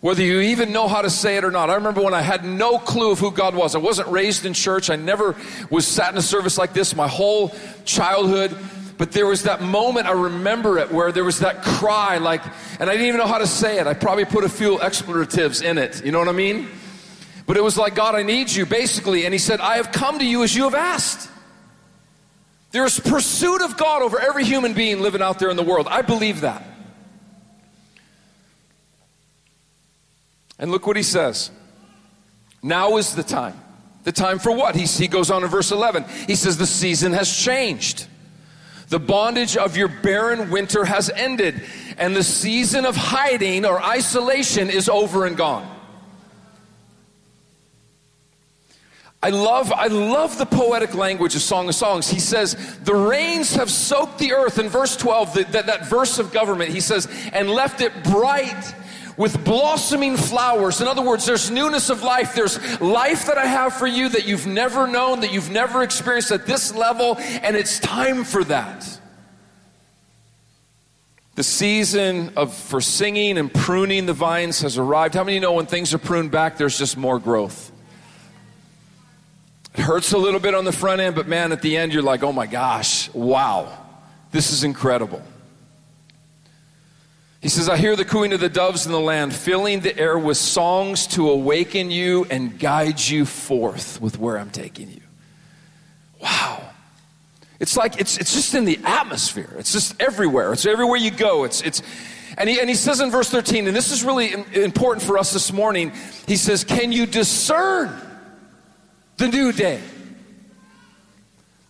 Whether 0.00 0.22
you 0.22 0.40
even 0.40 0.70
know 0.70 0.86
how 0.86 1.00
to 1.00 1.08
say 1.08 1.38
it 1.38 1.44
or 1.44 1.50
not. 1.50 1.70
I 1.70 1.76
remember 1.76 2.02
when 2.02 2.12
I 2.12 2.20
had 2.20 2.44
no 2.44 2.78
clue 2.78 3.10
of 3.10 3.18
who 3.18 3.30
God 3.30 3.54
was. 3.54 3.74
I 3.74 3.78
wasn't 3.78 4.08
raised 4.08 4.44
in 4.44 4.52
church. 4.52 4.90
I 4.90 4.96
never 4.96 5.34
was 5.70 5.86
sat 5.86 6.12
in 6.12 6.18
a 6.18 6.22
service 6.22 6.58
like 6.58 6.74
this 6.74 6.94
my 6.94 7.08
whole 7.08 7.50
childhood. 7.86 8.54
But 8.98 9.12
there 9.12 9.26
was 9.26 9.44
that 9.44 9.62
moment, 9.62 10.08
I 10.08 10.12
remember 10.12 10.78
it, 10.78 10.92
where 10.92 11.10
there 11.10 11.24
was 11.24 11.38
that 11.38 11.62
cry, 11.62 12.18
like, 12.18 12.44
and 12.78 12.90
I 12.90 12.92
didn't 12.92 13.06
even 13.06 13.18
know 13.18 13.26
how 13.26 13.38
to 13.38 13.46
say 13.46 13.78
it. 13.78 13.86
I 13.86 13.94
probably 13.94 14.26
put 14.26 14.44
a 14.44 14.48
few 14.50 14.78
expletives 14.78 15.62
in 15.62 15.78
it. 15.78 16.04
You 16.04 16.12
know 16.12 16.18
what 16.18 16.28
I 16.28 16.32
mean? 16.32 16.68
But 17.48 17.56
it 17.56 17.62
was 17.62 17.78
like, 17.78 17.94
God, 17.94 18.14
I 18.14 18.22
need 18.22 18.50
you, 18.50 18.66
basically. 18.66 19.24
And 19.24 19.32
He 19.32 19.38
said, 19.38 19.58
I 19.58 19.78
have 19.78 19.90
come 19.90 20.18
to 20.18 20.24
you 20.24 20.44
as 20.44 20.54
you 20.54 20.64
have 20.64 20.74
asked. 20.74 21.30
There 22.72 22.84
is 22.84 23.00
pursuit 23.00 23.62
of 23.62 23.78
God 23.78 24.02
over 24.02 24.20
every 24.20 24.44
human 24.44 24.74
being 24.74 25.00
living 25.00 25.22
out 25.22 25.38
there 25.38 25.48
in 25.48 25.56
the 25.56 25.62
world. 25.62 25.88
I 25.90 26.02
believe 26.02 26.42
that. 26.42 26.62
And 30.58 30.70
look 30.70 30.86
what 30.86 30.98
he 30.98 31.02
says. 31.02 31.50
Now 32.62 32.98
is 32.98 33.14
the 33.14 33.22
time. 33.22 33.58
The 34.04 34.12
time 34.12 34.38
for 34.38 34.52
what? 34.52 34.74
He, 34.74 34.84
he 34.84 35.08
goes 35.08 35.30
on 35.30 35.42
in 35.42 35.48
verse 35.48 35.72
11. 35.72 36.04
He 36.26 36.34
says, 36.34 36.58
The 36.58 36.66
season 36.66 37.12
has 37.14 37.34
changed. 37.34 38.06
The 38.90 38.98
bondage 38.98 39.56
of 39.56 39.74
your 39.74 39.88
barren 39.88 40.50
winter 40.50 40.84
has 40.84 41.08
ended, 41.08 41.62
and 41.96 42.14
the 42.14 42.22
season 42.22 42.84
of 42.84 42.96
hiding 42.96 43.64
or 43.64 43.82
isolation 43.82 44.68
is 44.68 44.90
over 44.90 45.24
and 45.24 45.34
gone. 45.34 45.77
I 49.20 49.30
love, 49.30 49.72
I 49.72 49.88
love 49.88 50.38
the 50.38 50.46
poetic 50.46 50.94
language 50.94 51.34
of 51.34 51.42
Song 51.42 51.68
of 51.68 51.74
Songs. 51.74 52.08
He 52.08 52.20
says, 52.20 52.54
The 52.84 52.94
rains 52.94 53.56
have 53.56 53.68
soaked 53.68 54.18
the 54.18 54.32
earth. 54.32 54.60
In 54.60 54.68
verse 54.68 54.96
12, 54.96 55.34
the, 55.34 55.44
that, 55.44 55.66
that 55.66 55.86
verse 55.88 56.20
of 56.20 56.32
government, 56.32 56.70
he 56.70 56.80
says, 56.80 57.08
and 57.32 57.50
left 57.50 57.80
it 57.80 58.04
bright 58.04 58.74
with 59.16 59.44
blossoming 59.44 60.16
flowers. 60.16 60.80
In 60.80 60.86
other 60.86 61.02
words, 61.02 61.26
there's 61.26 61.50
newness 61.50 61.90
of 61.90 62.04
life. 62.04 62.34
There's 62.34 62.80
life 62.80 63.26
that 63.26 63.36
I 63.36 63.46
have 63.46 63.74
for 63.74 63.88
you 63.88 64.08
that 64.10 64.28
you've 64.28 64.46
never 64.46 64.86
known, 64.86 65.20
that 65.20 65.32
you've 65.32 65.50
never 65.50 65.82
experienced 65.82 66.30
at 66.30 66.46
this 66.46 66.72
level, 66.72 67.16
and 67.18 67.56
it's 67.56 67.80
time 67.80 68.22
for 68.22 68.44
that. 68.44 69.00
The 71.34 71.42
season 71.42 72.32
of 72.36 72.54
for 72.54 72.80
singing 72.80 73.36
and 73.36 73.52
pruning 73.52 74.06
the 74.06 74.12
vines 74.12 74.60
has 74.62 74.78
arrived. 74.78 75.14
How 75.14 75.24
many 75.24 75.40
know 75.40 75.54
when 75.54 75.66
things 75.66 75.92
are 75.92 75.98
pruned 75.98 76.30
back, 76.30 76.56
there's 76.56 76.78
just 76.78 76.96
more 76.96 77.18
growth? 77.18 77.72
It 79.78 79.82
hurts 79.82 80.10
a 80.10 80.18
little 80.18 80.40
bit 80.40 80.56
on 80.56 80.64
the 80.64 80.72
front 80.72 81.00
end, 81.00 81.14
but 81.14 81.28
man, 81.28 81.52
at 81.52 81.62
the 81.62 81.76
end, 81.76 81.94
you're 81.94 82.02
like, 82.02 82.24
oh 82.24 82.32
my 82.32 82.46
gosh, 82.46 83.14
wow, 83.14 83.72
this 84.32 84.50
is 84.50 84.64
incredible. 84.64 85.22
He 87.40 87.48
says, 87.48 87.68
I 87.68 87.76
hear 87.76 87.94
the 87.94 88.04
cooing 88.04 88.32
of 88.32 88.40
the 88.40 88.48
doves 88.48 88.86
in 88.86 88.92
the 88.92 88.98
land, 88.98 89.32
filling 89.32 89.78
the 89.78 89.96
air 89.96 90.18
with 90.18 90.36
songs 90.36 91.06
to 91.08 91.30
awaken 91.30 91.92
you 91.92 92.26
and 92.28 92.58
guide 92.58 92.98
you 92.98 93.24
forth 93.24 94.00
with 94.00 94.18
where 94.18 94.36
I'm 94.36 94.50
taking 94.50 94.90
you. 94.90 95.00
Wow. 96.20 96.60
It's 97.60 97.76
like, 97.76 98.00
it's, 98.00 98.18
it's 98.18 98.34
just 98.34 98.56
in 98.56 98.64
the 98.64 98.80
atmosphere. 98.82 99.54
It's 99.58 99.70
just 99.70 100.02
everywhere. 100.02 100.52
It's 100.52 100.66
everywhere 100.66 100.96
you 100.96 101.12
go. 101.12 101.44
It's, 101.44 101.60
it's, 101.60 101.82
and 102.36 102.48
he, 102.48 102.58
and 102.58 102.68
he 102.68 102.74
says 102.74 102.98
in 102.98 103.12
verse 103.12 103.30
13, 103.30 103.68
and 103.68 103.76
this 103.76 103.92
is 103.92 104.02
really 104.02 104.32
important 104.60 105.06
for 105.06 105.18
us 105.18 105.32
this 105.32 105.52
morning, 105.52 105.92
he 106.26 106.34
says, 106.34 106.64
Can 106.64 106.90
you 106.90 107.06
discern 107.06 108.07
the 109.18 109.28
new 109.28 109.52
day? 109.52 109.80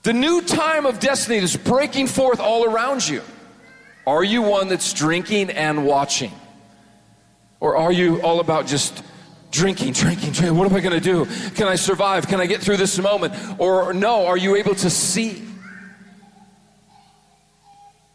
The 0.04 0.12
new 0.12 0.42
time 0.42 0.86
of 0.86 1.00
destiny 1.00 1.38
is 1.38 1.56
breaking 1.56 2.06
forth 2.06 2.40
all 2.40 2.64
around 2.64 3.06
you. 3.06 3.22
Are 4.06 4.24
you 4.24 4.42
one 4.42 4.68
that's 4.68 4.92
drinking 4.92 5.50
and 5.50 5.84
watching? 5.84 6.32
Or 7.60 7.76
are 7.76 7.92
you 7.92 8.22
all 8.22 8.40
about 8.40 8.66
just 8.66 9.02
drinking, 9.50 9.92
drinking, 9.92 10.32
drinking? 10.32 10.56
What 10.56 10.70
am 10.70 10.76
I 10.76 10.80
going 10.80 10.98
to 10.98 11.00
do? 11.00 11.26
Can 11.50 11.68
I 11.68 11.74
survive? 11.74 12.26
Can 12.28 12.40
I 12.40 12.46
get 12.46 12.60
through 12.60 12.76
this 12.76 12.98
moment? 12.98 13.34
Or 13.58 13.92
no, 13.92 14.26
are 14.26 14.36
you 14.36 14.56
able 14.56 14.74
to 14.76 14.88
see? 14.88 15.42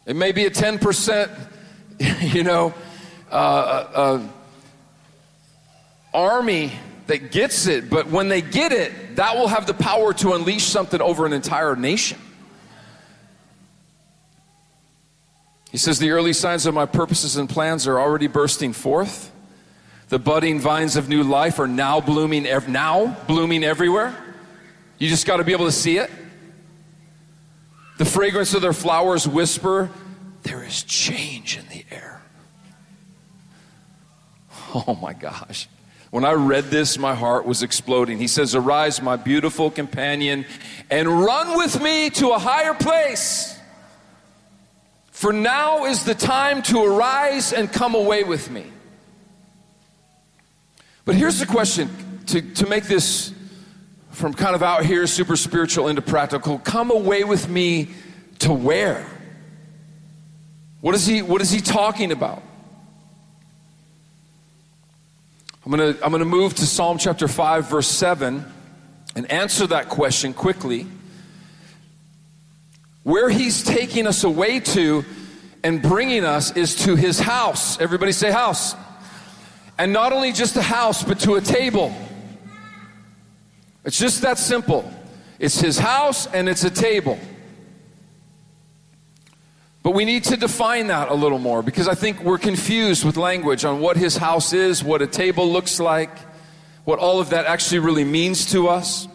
It 0.06 0.16
may 0.16 0.32
be 0.32 0.46
a 0.46 0.50
10%, 0.50 1.30
you 2.34 2.42
know, 2.42 2.74
uh, 3.30 3.34
uh, 3.34 4.22
army 6.12 6.72
that 7.06 7.30
gets 7.30 7.66
it, 7.66 7.90
but 7.90 8.06
when 8.08 8.28
they 8.28 8.40
get 8.40 8.72
it, 8.72 9.16
that 9.16 9.36
will 9.36 9.48
have 9.48 9.66
the 9.66 9.74
power 9.74 10.12
to 10.14 10.32
unleash 10.32 10.64
something 10.64 11.00
over 11.00 11.26
an 11.26 11.32
entire 11.32 11.76
nation. 11.76 12.18
He 15.70 15.78
says, 15.78 15.98
The 15.98 16.10
early 16.10 16.32
signs 16.32 16.66
of 16.66 16.74
my 16.74 16.86
purposes 16.86 17.36
and 17.36 17.48
plans 17.48 17.86
are 17.86 17.98
already 17.98 18.26
bursting 18.26 18.72
forth. 18.72 19.32
The 20.08 20.18
budding 20.18 20.60
vines 20.60 20.96
of 20.96 21.08
new 21.08 21.22
life 21.22 21.58
are 21.58 21.66
now 21.66 22.00
blooming, 22.00 22.46
ev- 22.46 22.68
now 22.68 23.16
blooming 23.26 23.64
everywhere. 23.64 24.14
You 24.98 25.08
just 25.08 25.26
got 25.26 25.38
to 25.38 25.44
be 25.44 25.52
able 25.52 25.66
to 25.66 25.72
see 25.72 25.98
it. 25.98 26.10
The 27.98 28.04
fragrance 28.04 28.54
of 28.54 28.62
their 28.62 28.72
flowers 28.72 29.26
whisper, 29.26 29.90
There 30.44 30.62
is 30.62 30.82
change 30.84 31.58
in 31.58 31.66
the 31.68 31.84
air. 31.90 32.22
Oh 34.86 34.98
my 35.00 35.12
gosh. 35.12 35.68
When 36.14 36.24
I 36.24 36.34
read 36.34 36.66
this, 36.66 36.96
my 36.96 37.12
heart 37.12 37.44
was 37.44 37.64
exploding. 37.64 38.18
He 38.18 38.28
says, 38.28 38.54
Arise, 38.54 39.02
my 39.02 39.16
beautiful 39.16 39.68
companion, 39.68 40.46
and 40.88 41.08
run 41.08 41.56
with 41.56 41.82
me 41.82 42.08
to 42.10 42.28
a 42.30 42.38
higher 42.38 42.72
place 42.72 43.58
for 45.10 45.32
now 45.32 45.86
is 45.86 46.04
the 46.04 46.14
time 46.14 46.62
to 46.62 46.84
arise 46.84 47.52
and 47.52 47.68
come 47.72 47.96
away 47.96 48.22
with 48.22 48.48
me. 48.48 48.64
But 51.04 51.16
here's 51.16 51.40
the 51.40 51.46
question 51.46 51.90
to, 52.26 52.42
to 52.42 52.66
make 52.68 52.84
this 52.84 53.34
from 54.12 54.34
kind 54.34 54.54
of 54.54 54.62
out 54.62 54.84
here, 54.84 55.08
super 55.08 55.34
spiritual, 55.34 55.88
into 55.88 56.00
practical. 56.00 56.60
Come 56.60 56.92
away 56.92 57.24
with 57.24 57.48
me 57.48 57.88
to 58.38 58.52
where? 58.52 59.04
What 60.80 60.94
is 60.94 61.08
he, 61.08 61.22
what 61.22 61.42
is 61.42 61.50
he 61.50 61.60
talking 61.60 62.12
about? 62.12 62.40
I'm 65.64 65.70
going 65.70 65.94
to 65.94 66.04
I'm 66.04 66.10
going 66.10 66.20
to 66.20 66.26
move 66.26 66.54
to 66.56 66.66
Psalm 66.66 66.98
chapter 66.98 67.26
5, 67.26 67.70
verse 67.70 67.88
7, 67.88 68.44
and 69.16 69.30
answer 69.32 69.66
that 69.68 69.88
question 69.88 70.34
quickly. 70.34 70.86
Where 73.02 73.30
he's 73.30 73.62
taking 73.62 74.06
us 74.06 74.24
away 74.24 74.60
to 74.60 75.06
and 75.62 75.80
bringing 75.80 76.22
us 76.22 76.54
is 76.54 76.74
to 76.84 76.96
his 76.96 77.18
house. 77.18 77.80
Everybody 77.80 78.12
say 78.12 78.30
house. 78.30 78.74
And 79.78 79.92
not 79.92 80.12
only 80.12 80.32
just 80.32 80.54
a 80.56 80.62
house, 80.62 81.02
but 81.02 81.20
to 81.20 81.36
a 81.36 81.40
table. 81.40 81.94
It's 83.86 83.98
just 83.98 84.20
that 84.20 84.36
simple. 84.36 84.90
It's 85.38 85.58
his 85.60 85.78
house 85.78 86.26
and 86.26 86.46
it's 86.46 86.64
a 86.64 86.70
table. 86.70 87.18
But 89.84 89.90
we 89.90 90.06
need 90.06 90.24
to 90.24 90.38
define 90.38 90.86
that 90.86 91.10
a 91.10 91.14
little 91.14 91.38
more 91.38 91.62
because 91.62 91.88
I 91.88 91.94
think 91.94 92.20
we're 92.24 92.38
confused 92.38 93.04
with 93.04 93.18
language 93.18 93.66
on 93.66 93.80
what 93.80 93.98
his 93.98 94.16
house 94.16 94.54
is, 94.54 94.82
what 94.82 95.02
a 95.02 95.06
table 95.06 95.52
looks 95.52 95.78
like, 95.78 96.10
what 96.84 96.98
all 96.98 97.20
of 97.20 97.30
that 97.30 97.44
actually 97.44 97.80
really 97.80 98.02
means 98.02 98.50
to 98.52 98.68
us. 98.68 99.06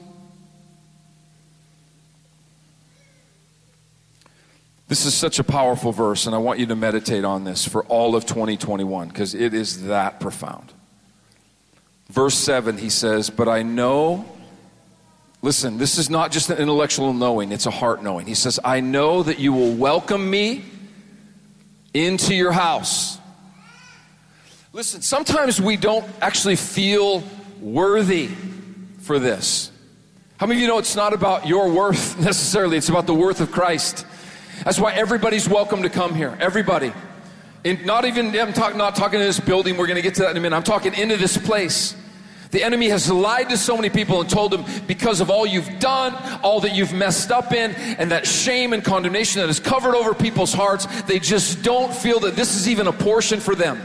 This 4.88 5.08
is 5.08 5.16
such 5.16 5.40
a 5.40 5.44
powerful 5.44 5.92
verse, 5.92 6.28
and 6.28 6.36
I 6.36 6.38
want 6.38 6.60
you 6.60 6.68
to 6.68 6.76
meditate 6.76 7.26
on 7.26 7.46
this 7.46 7.68
for 7.68 7.84
all 7.86 8.16
of 8.16 8.28
2021 8.28 9.08
because 9.08 9.34
it 9.34 9.56
is 9.56 9.88
that 9.88 10.20
profound. 10.20 10.72
Verse 12.10 12.36
7, 12.36 12.78
he 12.78 12.90
says, 12.90 13.32
But 13.32 13.48
I 13.48 13.64
know, 13.64 14.24
listen, 15.42 15.78
this 15.78 15.98
is 15.98 16.10
not 16.10 16.32
just 16.32 16.50
an 16.50 16.58
intellectual 16.58 17.14
knowing, 17.14 17.52
it's 17.52 17.66
a 17.66 17.72
heart 17.72 18.04
knowing. 18.04 18.28
He 18.28 18.36
says, 18.36 18.60
I 18.64 18.80
know 18.80 19.24
that 19.24 19.40
you 19.40 19.54
will 19.54 19.74
welcome 19.74 20.30
me 20.30 20.64
into 21.94 22.36
your 22.36 22.52
house. 22.52 23.18
Listen, 24.72 25.02
sometimes 25.02 25.60
we 25.60 25.78
don't 25.78 26.06
actually 26.22 26.56
feel 26.56 27.24
worthy 27.60 28.30
for 29.00 29.18
this. 29.20 29.72
How 30.38 30.46
many 30.46 30.60
of 30.60 30.62
you 30.62 30.68
know 30.68 30.78
it's 30.78 30.96
not 30.96 31.14
about 31.14 31.48
your 31.48 31.72
worth 31.72 32.20
necessarily, 32.24 32.78
it's 32.78 32.90
about 32.90 33.08
the 33.08 33.14
worth 33.14 33.42
of 33.42 33.52
Christ? 33.52 34.06
That's 34.64 34.80
why 34.80 34.94
everybody's 34.94 35.50
welcome 35.50 35.84
to 35.84 35.90
come 35.90 36.14
here. 36.14 36.38
Everybody. 36.40 36.94
Not 37.66 38.06
even, 38.06 38.38
I'm 38.40 38.54
talk, 38.54 38.76
not 38.76 38.96
talking 38.96 39.20
to 39.20 39.26
this 39.26 39.40
building, 39.40 39.76
we're 39.76 39.88
going 39.88 39.98
to 39.98 40.02
get 40.02 40.16
to 40.16 40.22
that 40.22 40.32
in 40.32 40.38
a 40.38 40.40
minute. 40.40 40.56
I'm 40.56 40.64
talking 40.64 40.94
into 40.94 41.18
this 41.18 41.38
place. 41.38 41.96
The 42.52 42.64
enemy 42.64 42.90
has 42.90 43.12
lied 43.12 43.50
to 43.50 43.58
so 43.58 43.76
many 43.76 43.90
people 43.90 44.22
and 44.22 44.30
told 44.30 44.52
them 44.52 44.66
because 44.88 45.22
of 45.22 45.30
all 45.30 45.46
you've 45.46 45.80
done, 45.80 46.16
all 46.42 46.62
that 46.62 46.74
you've 46.74 46.94
messed 46.94 47.32
up 47.32 47.54
in, 47.54 47.72
and 47.76 48.12
that 48.12 48.26
shame 48.26 48.74
and 48.74 48.84
condemnation 48.84 49.42
that 49.42 49.48
has 49.48 49.60
covered 49.60 49.94
over 49.94 50.16
people's 50.16 50.54
hearts, 50.54 50.88
they 51.04 51.20
just 51.20 51.62
don't 51.62 51.94
feel 51.94 52.20
that 52.22 52.36
this 52.36 52.56
is 52.56 52.68
even 52.68 52.88
a 52.88 52.94
portion 52.94 53.40
for 53.40 53.54
them. 53.54 53.80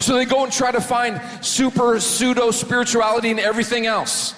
So 0.00 0.14
they 0.14 0.24
go 0.24 0.42
and 0.42 0.52
try 0.52 0.72
to 0.72 0.80
find 0.80 1.20
super 1.44 2.00
pseudo 2.00 2.50
spirituality 2.50 3.30
and 3.30 3.40
everything 3.40 3.86
else 3.86 4.34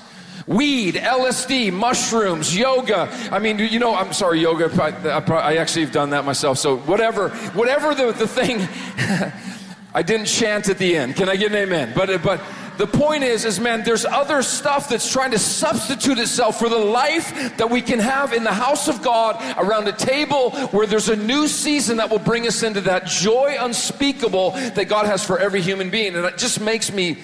weed, 0.47 0.97
LSD, 0.97 1.73
mushrooms, 1.73 2.57
yoga. 2.57 3.09
I 3.31 3.39
mean, 3.39 3.59
you 3.59 3.79
know, 3.79 3.95
I'm 3.95 4.13
sorry, 4.13 4.41
yoga. 4.41 4.69
I, 4.83 5.21
I 5.33 5.57
actually 5.57 5.83
have 5.85 5.93
done 5.93 6.11
that 6.11 6.25
myself. 6.25 6.59
So 6.59 6.79
whatever, 6.79 7.29
whatever 7.51 7.95
the, 7.95 8.11
the 8.11 8.27
thing, 8.27 8.67
I 9.95 10.03
didn't 10.03 10.27
chant 10.27 10.69
at 10.69 10.79
the 10.79 10.97
end. 10.97 11.15
Can 11.15 11.29
I 11.29 11.37
get 11.37 11.53
an 11.53 11.59
amen? 11.59 11.93
But, 11.95 12.23
but 12.23 12.41
the 12.81 12.87
point 12.87 13.25
is, 13.25 13.45
is 13.45 13.61
man, 13.61 13.85
there's 13.85 14.07
other 14.07 14.41
stuff 14.43 14.89
that's 14.89 15.13
trying 15.13 15.33
to 15.33 15.39
substitute 15.39 16.19
itself 16.19 16.59
for 16.59 16.71
the 16.71 16.79
life 16.79 17.59
that 17.59 17.69
we 17.69 17.83
can 17.83 17.99
have 17.99 18.33
in 18.33 18.43
the 18.43 18.55
house 18.55 18.89
of 18.89 19.03
God 19.03 19.37
around 19.59 19.87
a 19.87 19.93
table 19.93 20.53
where 20.69 20.87
there's 20.87 21.11
a 21.11 21.17
new 21.17 21.47
season 21.47 21.99
that 21.99 22.09
will 22.09 22.19
bring 22.19 22.47
us 22.47 22.63
into 22.63 22.81
that 22.81 23.05
joy 23.05 23.55
unspeakable 23.61 24.53
that 24.53 24.89
God 24.89 25.05
has 25.05 25.23
for 25.23 25.39
every 25.39 25.61
human 25.61 25.91
being. 25.91 26.17
And 26.17 26.25
it 26.25 26.39
just 26.39 26.59
makes 26.59 26.91
me 26.91 27.19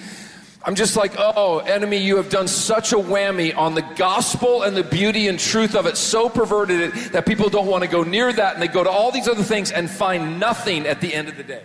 I'm 0.63 0.75
just 0.75 0.95
like, 0.95 1.13
oh, 1.17 1.59
enemy, 1.59 1.97
you 1.97 2.17
have 2.17 2.29
done 2.29 2.47
such 2.47 2.91
a 2.91 2.97
whammy 2.97 3.55
on 3.55 3.73
the 3.73 3.83
gospel 3.95 4.61
and 4.61 4.77
the 4.77 4.83
beauty 4.83 5.27
and 5.27 5.39
truth 5.39 5.75
of 5.75 5.87
it, 5.87 5.97
so 5.97 6.29
perverted 6.29 6.81
it 6.81 7.13
that 7.13 7.25
people 7.25 7.49
don't 7.49 7.67
want 7.67 7.83
to 7.83 7.89
go 7.89 8.03
near 8.03 8.31
that 8.31 8.53
and 8.53 8.61
they 8.61 8.67
go 8.67 8.83
to 8.83 8.89
all 8.89 9.11
these 9.11 9.27
other 9.27 9.43
things 9.43 9.71
and 9.71 9.89
find 9.89 10.39
nothing 10.39 10.85
at 10.85 11.01
the 11.01 11.11
end 11.13 11.29
of 11.29 11.37
the 11.37 11.43
day. 11.43 11.63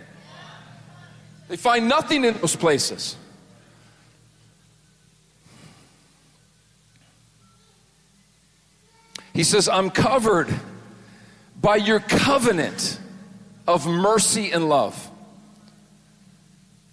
They 1.47 1.57
find 1.57 1.87
nothing 1.87 2.23
in 2.23 2.33
those 2.35 2.55
places. 2.55 3.17
He 9.33 9.43
says, 9.43 9.67
I'm 9.67 9.89
covered 9.89 10.53
by 11.59 11.77
your 11.77 11.99
covenant 11.99 12.99
of 13.67 13.87
mercy 13.87 14.51
and 14.51 14.69
love. 14.69 15.09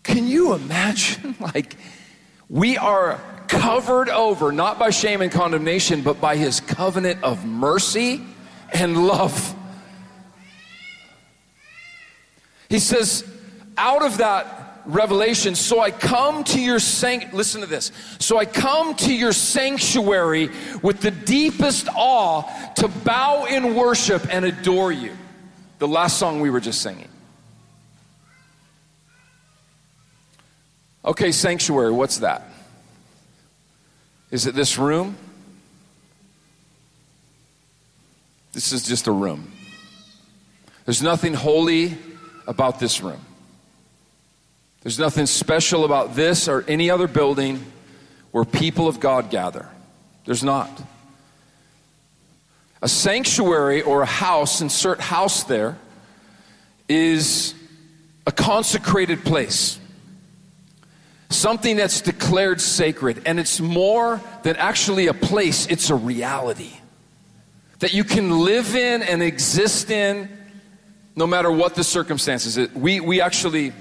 Can 0.03 0.27
you 0.27 0.55
imagine? 0.55 1.37
Like, 1.55 1.77
we 2.49 2.77
are 2.77 3.21
covered 3.49 4.09
over, 4.09 4.53
not 4.53 4.79
by 4.79 4.91
shame 4.91 5.23
and 5.23 5.33
condemnation, 5.33 6.03
but 6.03 6.21
by 6.21 6.37
his 6.37 6.61
covenant 6.61 7.23
of 7.25 7.45
mercy 7.45 8.21
and 8.73 9.07
love. 9.07 9.55
He 12.69 12.79
says, 12.79 13.25
out 13.77 14.05
of 14.05 14.19
that 14.19 14.60
revelation, 14.93 15.55
so 15.55 15.81
I 15.81 15.91
come 15.91 16.45
to 16.45 16.61
your 16.61 16.79
sanct 16.79 17.33
listen 17.33 17.61
to 17.61 17.67
this. 17.67 17.93
So 18.19 18.39
I 18.39 18.45
come 18.45 18.95
to 18.97 19.15
your 19.15 19.33
sanctuary 19.33 20.51
with 20.83 21.01
the 21.01 21.11
deepest 21.11 21.89
awe 21.95 22.43
to 22.75 22.89
bow 22.89 23.47
in 23.47 23.75
worship 23.75 24.27
and 24.31 24.45
adore 24.45 24.93
you. 24.93 25.17
The 25.79 25.89
last 25.89 26.19
song 26.19 26.41
we 26.41 26.51
were 26.51 26.61
just 26.61 26.83
singing. 26.83 27.09
Okay, 31.05 31.33
sanctuary, 31.33 31.93
what's 31.93 32.19
that? 32.19 32.47
Is 34.31 34.47
it 34.47 34.55
this 34.55 34.79
room? 34.79 35.17
This 38.53 38.73
is 38.73 38.87
just 38.87 39.07
a 39.07 39.13
room. 39.13 39.51
There's 40.85 41.03
nothing 41.03 41.35
holy 41.35 41.97
about 42.47 42.81
this 42.81 43.01
room. 43.01 43.21
There's 44.83 44.99
nothing 44.99 45.27
special 45.27 45.85
about 45.85 46.15
this 46.15 46.49
or 46.49 46.65
any 46.67 46.91
other 46.91 47.07
building 47.07 47.65
where 48.31 48.45
people 48.45 48.89
of 48.89 49.01
God 49.01 49.31
gather. 49.31 49.69
There's 50.25 50.45
not. 50.45 50.71
A 52.83 52.89
sanctuary 52.89 53.83
or 53.83 54.03
a 54.03 54.07
house, 54.07 54.61
insert 54.61 55.01
house 55.01 55.45
there, 55.45 55.77
is 56.89 57.55
a 58.27 58.33
consecrated 58.33 59.25
place 59.25 59.81
something 61.31 61.77
that's 61.77 62.01
declared 62.01 62.61
sacred. 62.61 63.23
And 63.25 63.41
it's 63.41 63.61
more 63.61 64.21
than 64.43 64.57
actually 64.57 65.07
a 65.07 65.15
place, 65.15 65.67
it's 65.67 65.91
a 65.91 65.95
reality 65.95 66.73
that 67.79 67.95
you 67.95 68.05
can 68.05 68.41
live 68.41 68.77
in 68.77 69.03
and 69.03 69.23
exist 69.23 69.91
in 69.91 70.29
no 71.17 71.27
matter 71.27 71.51
what 71.51 71.75
the 71.75 71.85
circumstances. 71.85 72.59
We, 72.75 73.01
we 73.01 73.23
actually 73.23 73.73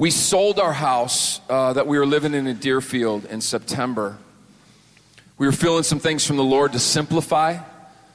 we 0.00 0.10
sold 0.10 0.58
our 0.58 0.72
house 0.72 1.42
uh, 1.50 1.74
that 1.74 1.86
we 1.86 1.98
were 1.98 2.06
living 2.06 2.32
in 2.32 2.46
in 2.46 2.56
Deerfield 2.56 3.26
in 3.26 3.42
September. 3.42 4.16
We 5.36 5.44
were 5.44 5.52
feeling 5.52 5.82
some 5.82 5.98
things 5.98 6.26
from 6.26 6.38
the 6.38 6.42
Lord 6.42 6.72
to 6.72 6.78
simplify, 6.78 7.58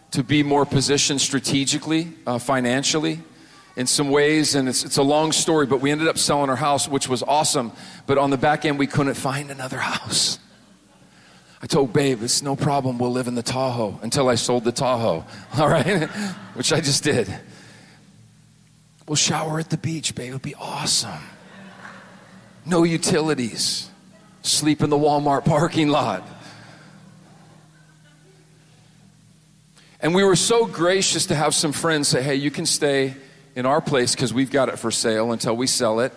to 0.09 0.23
be 0.23 0.41
more 0.41 0.65
positioned 0.65 1.21
strategically, 1.21 2.11
uh, 2.25 2.39
financially 2.39 3.19
in 3.75 3.85
some 3.85 4.09
ways, 4.09 4.55
and 4.55 4.67
it's, 4.67 4.83
it's 4.83 4.97
a 4.97 5.03
long 5.03 5.31
story, 5.31 5.67
but 5.67 5.79
we 5.79 5.91
ended 5.91 6.07
up 6.07 6.17
selling 6.17 6.49
our 6.49 6.55
house, 6.55 6.87
which 6.87 7.07
was 7.07 7.21
awesome. 7.21 7.71
But 8.07 8.17
on 8.17 8.31
the 8.31 8.37
back 8.37 8.65
end, 8.65 8.79
we 8.79 8.87
couldn't 8.87 9.13
find 9.13 9.51
another 9.51 9.77
house. 9.93 10.39
I 11.61 11.67
told 11.67 11.93
Babe, 11.93 12.23
it's 12.23 12.41
no 12.41 12.55
problem, 12.55 12.97
we'll 12.97 13.11
live 13.11 13.27
in 13.27 13.35
the 13.35 13.43
Tahoe 13.43 13.99
until 14.01 14.27
I 14.27 14.35
sold 14.35 14.63
the 14.63 14.71
Tahoe, 14.71 15.23
all 15.59 15.69
right? 15.69 16.09
which 16.55 16.73
I 16.73 16.81
just 16.81 17.03
did. 17.03 17.31
We'll 19.07 19.17
shower 19.17 19.59
at 19.59 19.69
the 19.69 19.77
beach, 19.77 20.15
babe, 20.15 20.29
it'll 20.29 20.39
be 20.39 20.55
awesome. 20.55 21.21
No 22.65 22.83
utilities, 22.83 23.89
sleep 24.41 24.81
in 24.81 24.89
the 24.89 24.97
Walmart 24.97 25.45
parking 25.45 25.89
lot. 25.89 26.27
And 30.01 30.13
we 30.13 30.23
were 30.23 30.35
so 30.35 30.65
gracious 30.65 31.27
to 31.27 31.35
have 31.35 31.55
some 31.55 31.71
friends 31.71 32.07
say, 32.07 32.21
hey, 32.21 32.35
you 32.35 32.51
can 32.51 32.65
stay 32.65 33.15
in 33.55 33.65
our 33.65 33.81
place 33.81 34.13
because 34.13 34.33
we've 34.33 34.51
got 34.51 34.69
it 34.69 34.77
for 34.77 34.91
sale 34.91 35.31
until 35.31 35.55
we 35.55 35.67
sell 35.67 35.99
it, 35.99 36.13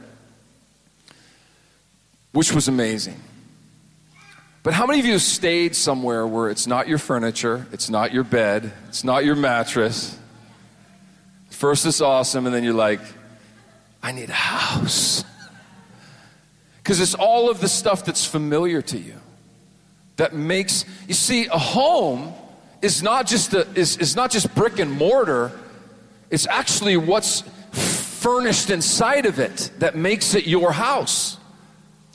which 2.32 2.52
was 2.52 2.68
amazing. 2.68 3.20
But 4.62 4.74
how 4.74 4.86
many 4.86 4.98
of 5.00 5.06
you 5.06 5.12
have 5.12 5.22
stayed 5.22 5.74
somewhere 5.76 6.26
where 6.26 6.50
it's 6.50 6.66
not 6.66 6.88
your 6.88 6.98
furniture, 6.98 7.66
it's 7.72 7.88
not 7.88 8.12
your 8.12 8.24
bed, 8.24 8.72
it's 8.88 9.04
not 9.04 9.24
your 9.24 9.36
mattress? 9.36 10.18
First 11.50 11.86
it's 11.86 12.00
awesome, 12.00 12.46
and 12.46 12.54
then 12.54 12.64
you're 12.64 12.74
like, 12.74 13.00
I 14.02 14.12
need 14.12 14.28
a 14.28 14.34
house. 14.34 15.24
Because 16.88 17.00
it's 17.00 17.14
all 17.14 17.50
of 17.50 17.60
the 17.60 17.68
stuff 17.68 18.02
that's 18.02 18.24
familiar 18.24 18.80
to 18.80 18.96
you 18.96 19.16
that 20.16 20.32
makes, 20.32 20.86
you 21.06 21.12
see, 21.12 21.44
a 21.44 21.58
home 21.58 22.32
is 22.80 23.02
not 23.02 23.26
just, 23.26 23.52
a, 23.52 23.68
is, 23.74 23.98
is 23.98 24.16
not 24.16 24.30
just 24.30 24.54
brick 24.54 24.78
and 24.78 24.90
mortar 24.90 25.52
it's 26.30 26.46
actually 26.46 26.96
what's 26.96 27.42
furnished 27.72 28.70
inside 28.70 29.26
of 29.26 29.38
it 29.38 29.70
that 29.80 29.96
makes 29.96 30.34
it 30.34 30.46
your 30.46 30.72
house. 30.72 31.36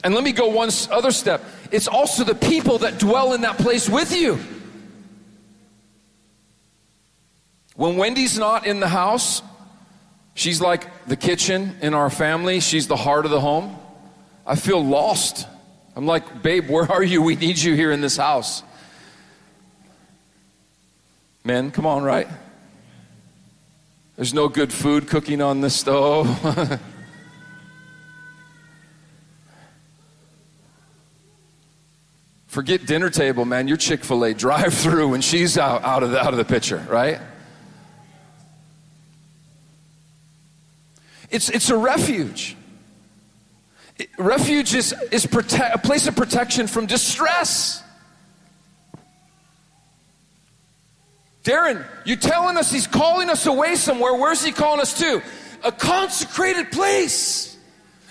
And 0.02 0.12
let 0.12 0.24
me 0.24 0.32
go 0.32 0.48
one 0.48 0.70
other 0.90 1.12
step. 1.12 1.44
It's 1.70 1.86
also 1.86 2.24
the 2.24 2.34
people 2.34 2.78
that 2.78 2.98
dwell 2.98 3.32
in 3.32 3.42
that 3.42 3.58
place 3.58 3.88
with 3.88 4.12
you. 4.12 4.40
When 7.76 7.96
Wendy's 7.96 8.36
not 8.36 8.66
in 8.66 8.80
the 8.80 8.88
house, 8.88 9.40
she's 10.34 10.60
like 10.60 11.06
the 11.06 11.16
kitchen 11.16 11.76
in 11.80 11.94
our 11.94 12.10
family, 12.10 12.58
she's 12.58 12.88
the 12.88 12.96
heart 12.96 13.24
of 13.24 13.30
the 13.30 13.40
home. 13.40 13.78
I 14.46 14.56
feel 14.56 14.84
lost 14.84 15.46
I'm 15.96 16.06
like, 16.06 16.42
babe, 16.42 16.68
where 16.68 16.90
are 16.90 17.02
you? 17.04 17.22
We 17.22 17.36
need 17.36 17.58
you 17.58 17.74
here 17.74 17.92
in 17.92 18.00
this 18.00 18.16
house. 18.16 18.64
Men, 21.44 21.70
come 21.70 21.86
on, 21.86 22.02
right? 22.02 22.26
There's 24.16 24.34
no 24.34 24.48
good 24.48 24.72
food 24.72 25.06
cooking 25.08 25.40
on 25.40 25.60
the 25.60 25.70
stove. 25.70 26.26
Forget 32.48 32.86
dinner 32.86 33.10
table, 33.10 33.44
man. 33.44 33.68
Your 33.68 33.76
Chick 33.76 34.02
fil 34.04 34.24
A 34.24 34.34
drive 34.34 34.74
through 34.74 35.08
when 35.08 35.20
she's 35.20 35.58
out, 35.58 35.84
out, 35.84 36.02
of 36.02 36.10
the, 36.10 36.20
out 36.20 36.32
of 36.32 36.38
the 36.38 36.44
picture, 36.44 36.84
right? 36.88 37.20
It's, 41.30 41.50
it's 41.50 41.70
a 41.70 41.76
refuge. 41.76 42.56
Refuge 44.18 44.74
is, 44.74 44.94
is 45.12 45.26
prote- 45.26 45.72
a 45.72 45.78
place 45.78 46.06
of 46.06 46.16
protection 46.16 46.66
from 46.66 46.86
distress. 46.86 47.82
Darren, 51.44 51.86
you 52.04 52.16
telling 52.16 52.56
us 52.56 52.72
he's 52.72 52.86
calling 52.86 53.30
us 53.30 53.46
away 53.46 53.76
somewhere. 53.76 54.14
Where's 54.14 54.42
he 54.42 54.50
calling 54.50 54.80
us 54.80 54.98
to? 54.98 55.22
A 55.62 55.70
consecrated 55.70 56.72
place 56.72 57.56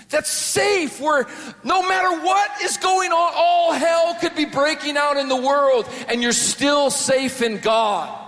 that's 0.09 0.29
safe, 0.29 1.01
where 1.01 1.27
no 1.63 1.87
matter 1.87 2.23
what 2.23 2.61
is 2.61 2.77
going 2.77 3.11
on, 3.11 3.33
all 3.35 3.73
hell 3.73 4.15
could 4.21 4.35
be 4.35 4.45
breaking 4.45 4.95
out 4.95 5.17
in 5.17 5.27
the 5.27 5.35
world, 5.35 5.89
and 6.07 6.21
you're 6.21 6.31
still 6.31 6.91
safe 6.91 7.41
in 7.41 7.57
God. 7.57 8.19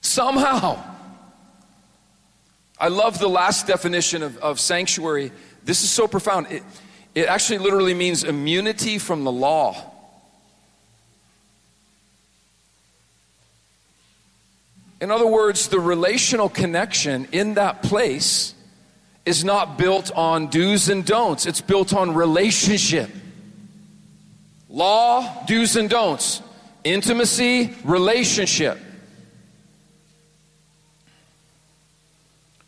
Somehow. 0.00 0.95
I 2.78 2.88
love 2.88 3.18
the 3.18 3.28
last 3.28 3.66
definition 3.66 4.22
of, 4.22 4.36
of 4.38 4.60
sanctuary. 4.60 5.32
This 5.64 5.82
is 5.82 5.90
so 5.90 6.06
profound. 6.06 6.48
It, 6.50 6.62
it 7.14 7.26
actually 7.26 7.58
literally 7.58 7.94
means 7.94 8.24
immunity 8.24 8.98
from 8.98 9.24
the 9.24 9.32
law. 9.32 9.92
In 15.00 15.10
other 15.10 15.26
words, 15.26 15.68
the 15.68 15.80
relational 15.80 16.48
connection 16.48 17.28
in 17.32 17.54
that 17.54 17.82
place 17.82 18.54
is 19.24 19.44
not 19.44 19.76
built 19.76 20.10
on 20.14 20.48
do's 20.48 20.88
and 20.88 21.04
don'ts, 21.04 21.46
it's 21.46 21.60
built 21.60 21.92
on 21.92 22.14
relationship. 22.14 23.10
Law, 24.68 25.44
do's 25.46 25.76
and 25.76 25.90
don'ts, 25.90 26.42
intimacy, 26.84 27.74
relationship. 27.84 28.78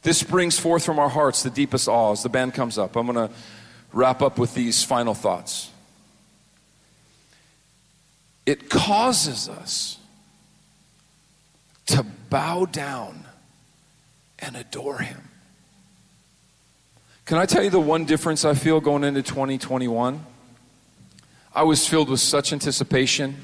This 0.09 0.23
brings 0.23 0.59
forth 0.59 0.87
from 0.87 0.99
our 0.99 1.11
hearts 1.11 1.43
the 1.43 1.51
deepest 1.51 1.87
awe 1.87 2.13
as 2.13 2.23
the 2.23 2.31
band 2.31 2.55
comes 2.55 2.79
up. 2.79 2.97
I'm 2.97 3.05
going 3.05 3.29
to 3.29 3.35
wrap 3.93 4.23
up 4.23 4.39
with 4.39 4.55
these 4.55 4.83
final 4.83 5.13
thoughts. 5.13 5.71
It 8.47 8.71
causes 8.71 9.51
us 9.51 9.99
to 11.89 12.07
bow 12.31 12.65
down 12.65 13.27
and 14.39 14.57
adore 14.57 15.01
Him. 15.01 15.29
Can 17.27 17.37
I 17.37 17.45
tell 17.45 17.63
you 17.63 17.69
the 17.69 17.79
one 17.79 18.07
difference 18.07 18.47
I 18.47 18.55
feel 18.55 18.81
going 18.81 19.05
into 19.05 19.21
2021? 19.23 20.25
I 21.55 21.65
was 21.65 21.87
filled 21.87 22.09
with 22.09 22.21
such 22.21 22.55
anticipation. 22.55 23.37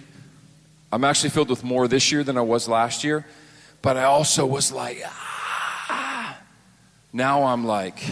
I'm 0.90 1.04
actually 1.04 1.28
filled 1.28 1.50
with 1.50 1.62
more 1.62 1.88
this 1.88 2.10
year 2.10 2.24
than 2.24 2.38
I 2.38 2.40
was 2.40 2.68
last 2.68 3.04
year, 3.04 3.26
but 3.82 3.98
I 3.98 4.04
also 4.04 4.46
was 4.46 4.72
like, 4.72 5.02
ah. 5.04 5.23
Now 7.14 7.44
I'm 7.44 7.64
like, 7.64 8.02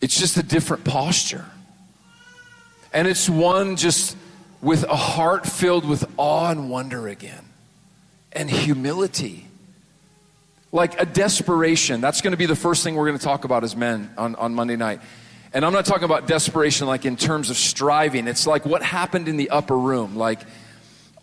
it's 0.00 0.18
just 0.18 0.38
a 0.38 0.42
different 0.42 0.84
posture. 0.84 1.44
And 2.94 3.06
it's 3.06 3.28
one 3.28 3.76
just 3.76 4.16
with 4.62 4.84
a 4.84 4.96
heart 4.96 5.44
filled 5.44 5.86
with 5.86 6.10
awe 6.16 6.50
and 6.50 6.70
wonder 6.70 7.08
again, 7.08 7.44
and 8.32 8.50
humility. 8.50 9.46
Like 10.72 10.98
a 10.98 11.04
desperation. 11.04 12.00
That's 12.00 12.22
going 12.22 12.30
to 12.30 12.38
be 12.38 12.46
the 12.46 12.56
first 12.56 12.82
thing 12.82 12.94
we're 12.94 13.06
going 13.06 13.18
to 13.18 13.24
talk 13.24 13.44
about 13.44 13.62
as 13.62 13.76
men 13.76 14.10
on, 14.16 14.34
on 14.36 14.54
Monday 14.54 14.76
night. 14.76 15.00
And 15.52 15.62
I'm 15.62 15.74
not 15.74 15.84
talking 15.84 16.04
about 16.04 16.26
desperation 16.26 16.86
like 16.86 17.04
in 17.04 17.16
terms 17.16 17.50
of 17.50 17.58
striving. 17.58 18.28
It's 18.28 18.46
like 18.46 18.64
what 18.64 18.82
happened 18.82 19.28
in 19.28 19.36
the 19.36 19.50
upper 19.50 19.76
room. 19.76 20.16
Like 20.16 20.40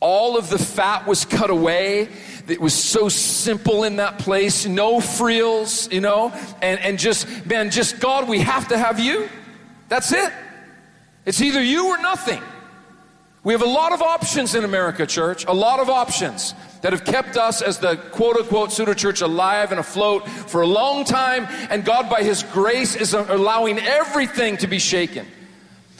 all 0.04 0.38
of 0.38 0.50
the 0.50 0.60
fat 0.60 1.08
was 1.08 1.24
cut 1.24 1.50
away. 1.50 2.10
It 2.48 2.60
was 2.60 2.74
so 2.74 3.08
simple 3.08 3.86
in 3.86 3.96
that 3.96 4.20
place. 4.20 4.66
No 4.66 5.00
frills, 5.00 5.90
you 5.92 6.02
know? 6.02 6.34
And, 6.62 6.80
and 6.82 7.00
just, 7.00 7.46
man, 7.46 7.72
just 7.72 8.02
God, 8.02 8.28
we 8.28 8.42
have 8.42 8.68
to 8.68 8.78
have 8.78 9.00
you. 9.00 9.30
That's 9.88 10.12
it. 10.12 10.32
It's 11.26 11.42
either 11.42 11.64
you 11.64 11.88
or 11.88 11.98
nothing. 12.00 12.42
We 13.46 13.54
have 13.54 13.62
a 13.62 13.66
lot 13.66 13.94
of 13.94 14.02
options 14.02 14.56
in 14.56 14.66
America, 14.66 15.06
church, 15.06 15.46
a 15.46 15.54
lot 15.54 15.80
of 15.80 15.90
options 15.90 16.54
that 16.82 16.92
have 16.92 17.06
kept 17.06 17.38
us 17.38 17.62
as 17.62 17.80
the 17.80 17.96
quote 18.12 18.36
unquote 18.36 18.74
pseudo 18.74 18.94
church 18.94 19.22
alive 19.22 19.72
and 19.72 19.80
afloat 19.80 20.28
for 20.28 20.62
a 20.62 20.68
long 20.68 21.06
time, 21.06 21.48
and 21.70 21.86
God, 21.86 22.10
by 22.10 22.24
His 22.24 22.44
grace, 22.44 22.96
is 22.96 23.14
allowing 23.14 23.80
everything 23.80 24.58
to 24.58 24.68
be 24.68 24.80
shaken. 24.80 25.26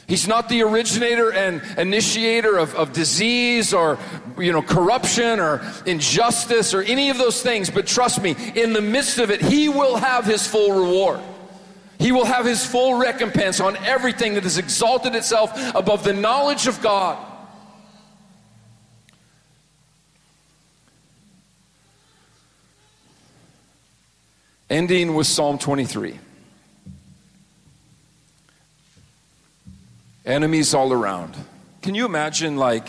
He's 0.06 0.28
not 0.28 0.48
the 0.48 0.62
originator 0.62 1.32
and 1.32 1.62
initiator 1.78 2.58
of, 2.58 2.74
of 2.74 2.92
disease 2.92 3.72
or 3.72 3.98
you 4.38 4.52
know 4.52 4.60
corruption 4.60 5.40
or 5.40 5.62
injustice 5.86 6.74
or 6.74 6.82
any 6.82 7.08
of 7.08 7.16
those 7.16 7.42
things, 7.42 7.70
but 7.70 7.86
trust 7.86 8.20
me, 8.20 8.36
in 8.54 8.74
the 8.74 8.82
midst 8.82 9.18
of 9.18 9.30
it, 9.30 9.40
He 9.40 9.68
will 9.68 9.96
have 9.96 10.26
His 10.26 10.46
full 10.46 10.72
reward. 10.72 11.20
He 11.98 12.12
will 12.12 12.26
have 12.26 12.44
His 12.44 12.66
full 12.66 12.98
recompense 12.98 13.60
on 13.60 13.76
everything 13.78 14.34
that 14.34 14.42
has 14.42 14.58
exalted 14.58 15.14
itself 15.14 15.50
above 15.74 16.04
the 16.04 16.12
knowledge 16.12 16.66
of 16.66 16.82
God. 16.82 17.18
Ending 24.68 25.14
with 25.14 25.26
Psalm 25.26 25.58
23. 25.58 26.18
Enemies 30.24 30.74
all 30.74 30.92
around. 30.92 31.34
Can 31.82 31.94
you 31.94 32.06
imagine, 32.06 32.56
like, 32.56 32.88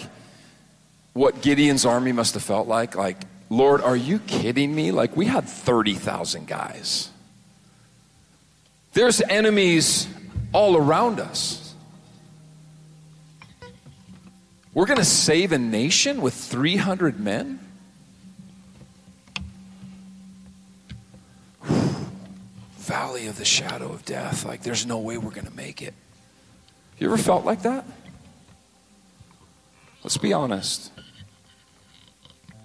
what 1.14 1.42
Gideon's 1.42 1.86
army 1.86 2.12
must 2.12 2.34
have 2.34 2.44
felt 2.44 2.68
like? 2.68 2.96
Like, 2.96 3.24
Lord, 3.50 3.82
are 3.82 3.96
you 3.96 4.20
kidding 4.20 4.74
me? 4.74 4.92
Like, 4.92 5.16
we 5.18 5.26
had 5.26 5.48
30,000 5.48 6.48
guys. 6.48 7.10
There's 8.94 9.22
enemies 9.22 10.08
all 10.54 10.78
around 10.78 11.20
us. 11.20 11.74
We're 14.74 14.86
going 14.86 15.00
to 15.00 15.06
save 15.06 15.52
a 15.52 15.58
nation 15.58 16.22
with 16.22 16.34
300 16.34 17.20
men? 17.20 17.60
valley 22.86 23.26
of 23.26 23.38
the 23.38 23.46
shadow 23.46 23.92
of 23.92 24.06
death. 24.06 24.46
Like, 24.46 24.62
there's 24.62 24.86
no 24.86 25.00
way 25.00 25.18
we're 25.18 25.32
going 25.32 25.48
to 25.48 25.56
make 25.56 25.82
it. 25.82 25.94
You 26.98 27.08
ever 27.08 27.18
felt 27.18 27.46
like 27.46 27.64
that? 27.64 27.86
Let's 30.04 30.18
be 30.18 30.34
honest. 30.34 30.92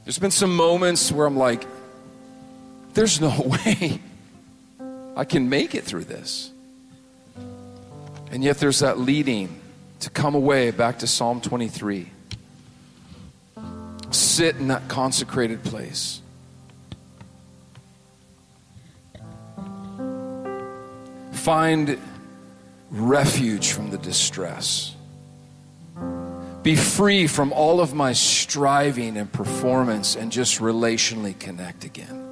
There's 0.05 0.19
been 0.19 0.31
some 0.31 0.55
moments 0.55 1.11
where 1.11 1.27
I'm 1.27 1.37
like, 1.37 1.67
there's 2.95 3.21
no 3.21 3.35
way 3.67 4.01
I 5.17 5.25
can 5.25 5.49
make 5.49 5.75
it 5.75 5.85
through 5.85 6.05
this. 6.05 6.51
And 8.31 8.45
yet 8.45 8.59
there's 8.59 8.81
that 8.81 8.99
leading 8.99 9.61
to 10.01 10.11
come 10.11 10.35
away 10.35 10.71
back 10.71 11.01
to 11.01 11.07
Psalm 11.07 11.41
23. 11.41 12.09
Sit 14.11 14.57
in 14.57 14.69
that 14.69 14.89
consecrated 14.89 15.63
place. 15.65 16.21
Find 21.33 21.99
refuge 22.91 23.73
from 23.73 23.91
the 23.91 23.99
distress. 23.99 24.95
Be 26.63 26.77
free 26.77 27.27
from 27.27 27.53
all 27.53 27.81
of 27.81 27.95
my 27.95 28.13
striving 28.13 29.17
and 29.17 29.33
performance 29.33 30.15
and 30.15 30.31
just 30.31 30.59
relationally 30.59 31.39
connect 31.39 31.85
again. 31.85 32.27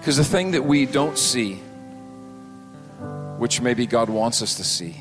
Because 0.00 0.16
the 0.16 0.24
thing 0.24 0.52
that 0.52 0.64
we 0.64 0.86
don't 0.86 1.16
see, 1.16 1.56
which 3.38 3.60
maybe 3.60 3.86
God 3.86 4.08
wants 4.08 4.42
us 4.42 4.54
to 4.56 4.64
see. 4.64 4.96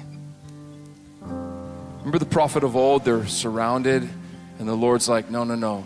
Remember 1.22 2.20
the 2.20 2.26
prophet 2.26 2.64
of 2.64 2.76
old? 2.76 3.06
They're 3.06 3.26
surrounded, 3.26 4.08
and 4.60 4.68
the 4.68 4.76
Lord's 4.76 5.10
like, 5.10 5.32
no, 5.32 5.44
no, 5.44 5.56
no. 5.56 5.86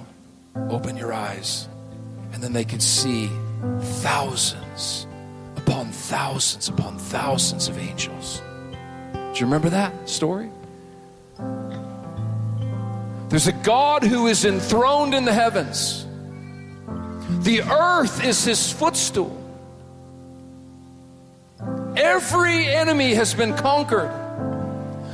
Open 0.69 0.97
your 0.97 1.13
eyes. 1.13 1.67
And 2.33 2.43
then 2.43 2.51
they 2.51 2.65
could 2.65 2.81
see 2.81 3.29
thousands 4.01 5.07
upon 5.55 5.91
thousands 5.91 6.67
upon 6.67 6.97
thousands 6.97 7.69
of 7.69 7.77
angels. 7.77 8.41
Do 9.13 9.39
you 9.39 9.45
remember 9.45 9.69
that 9.69 10.09
story? 10.09 10.49
There's 13.29 13.47
a 13.47 13.53
God 13.63 14.03
who 14.03 14.27
is 14.27 14.45
enthroned 14.45 15.15
in 15.15 15.25
the 15.25 15.33
heavens. 15.33 16.05
The 17.43 17.61
earth 17.61 18.23
is 18.23 18.43
his 18.43 18.71
footstool. 18.71 19.39
Every 21.95 22.67
enemy 22.67 23.13
has 23.15 23.33
been 23.33 23.55
conquered. 23.55 24.11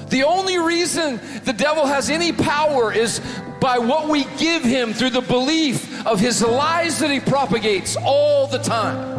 The 0.10 0.24
only 0.24 0.58
reason 0.58 1.20
the 1.44 1.54
devil 1.54 1.86
has 1.86 2.10
any 2.10 2.34
power 2.34 2.92
is 2.92 3.22
by 3.60 3.78
what 3.78 4.08
we 4.08 4.24
give 4.38 4.64
him 4.64 4.94
through 4.94 5.10
the 5.10 5.22
belief 5.22 6.06
of 6.06 6.20
his 6.20 6.42
lies 6.42 7.00
that 7.00 7.12
he 7.12 7.20
propagates 7.20 7.98
all 7.98 8.48
the 8.48 8.60
time. 8.60 9.18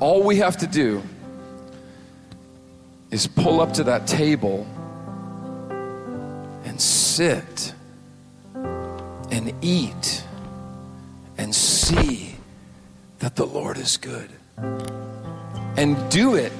All 0.00 0.22
we 0.22 0.36
have 0.36 0.56
to 0.58 0.66
do 0.66 1.02
is 3.10 3.26
pull 3.26 3.60
up 3.60 3.72
to 3.74 3.84
that 3.84 4.06
table 4.06 4.66
and 6.64 6.80
sit 6.80 7.74
and 8.54 9.54
eat 9.62 10.24
and 11.38 11.54
see 11.54 12.36
that 13.18 13.36
the 13.36 13.46
Lord 13.46 13.78
is 13.78 13.96
good. 13.96 14.30
And 15.76 15.96
do 16.10 16.34
it 16.34 16.52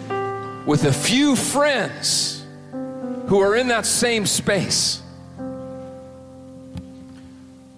with 0.66 0.84
a 0.84 0.92
few 0.92 1.36
friends 1.36 2.41
who 3.26 3.40
are 3.40 3.56
in 3.56 3.68
that 3.68 3.86
same 3.86 4.26
space. 4.26 5.00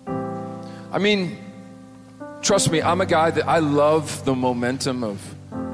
I 0.06 0.98
mean, 0.98 1.38
trust 2.40 2.70
me, 2.70 2.80
I'm 2.80 3.00
a 3.00 3.06
guy 3.06 3.30
that 3.30 3.48
I 3.48 3.58
love 3.58 4.24
the 4.24 4.34
momentum 4.34 5.02
of 5.02 5.20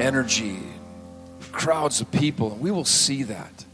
energy, 0.00 0.58
crowds 1.52 2.00
of 2.00 2.10
people. 2.10 2.52
And 2.52 2.60
we 2.60 2.70
will 2.70 2.84
see 2.84 3.24
that. 3.24 3.64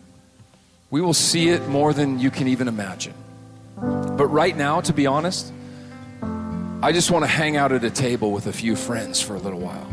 We 0.91 1.01
will 1.01 1.15
see 1.15 1.49
it 1.49 1.67
more 1.69 1.93
than 1.93 2.19
you 2.19 2.31
can 2.31 2.49
even 2.49 2.69
imagine. 2.69 3.15
But 3.77 4.27
right 4.27 4.57
now, 4.57 4.81
to 4.81 4.93
be 4.93 5.07
honest, 5.07 5.53
I 6.83 6.93
just 6.93 7.11
want 7.11 7.25
to 7.25 7.31
hang 7.31 7.57
out 7.57 7.73
at 7.73 7.85
a 7.85 7.91
table 7.91 8.33
with 8.33 8.47
a 8.47 8.53
few 8.53 8.77
friends 8.77 9.21
for 9.21 9.35
a 9.35 9.39
little 9.39 9.61
while. 9.61 9.91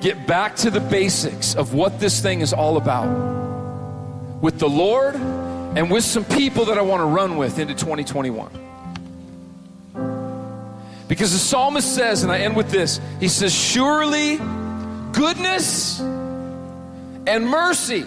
Get 0.00 0.26
back 0.26 0.56
to 0.56 0.70
the 0.70 0.80
basics 0.80 1.54
of 1.54 1.74
what 1.74 1.98
this 1.98 2.20
thing 2.20 2.40
is 2.40 2.52
all 2.52 2.76
about 2.76 3.47
with 4.40 4.58
the 4.58 4.68
Lord 4.68 5.14
and 5.14 5.90
with 5.90 6.04
some 6.04 6.24
people 6.24 6.66
that 6.66 6.78
I 6.78 6.82
want 6.82 7.00
to 7.00 7.06
run 7.06 7.36
with 7.36 7.58
into 7.58 7.74
2021. 7.74 8.50
Because 11.08 11.32
the 11.32 11.38
psalmist 11.38 11.94
says, 11.94 12.22
and 12.22 12.30
I 12.30 12.40
end 12.40 12.54
with 12.54 12.70
this, 12.70 13.00
he 13.18 13.28
says, 13.28 13.54
Surely 13.54 14.36
goodness 15.12 16.00
and 16.00 17.48
mercy 17.48 18.06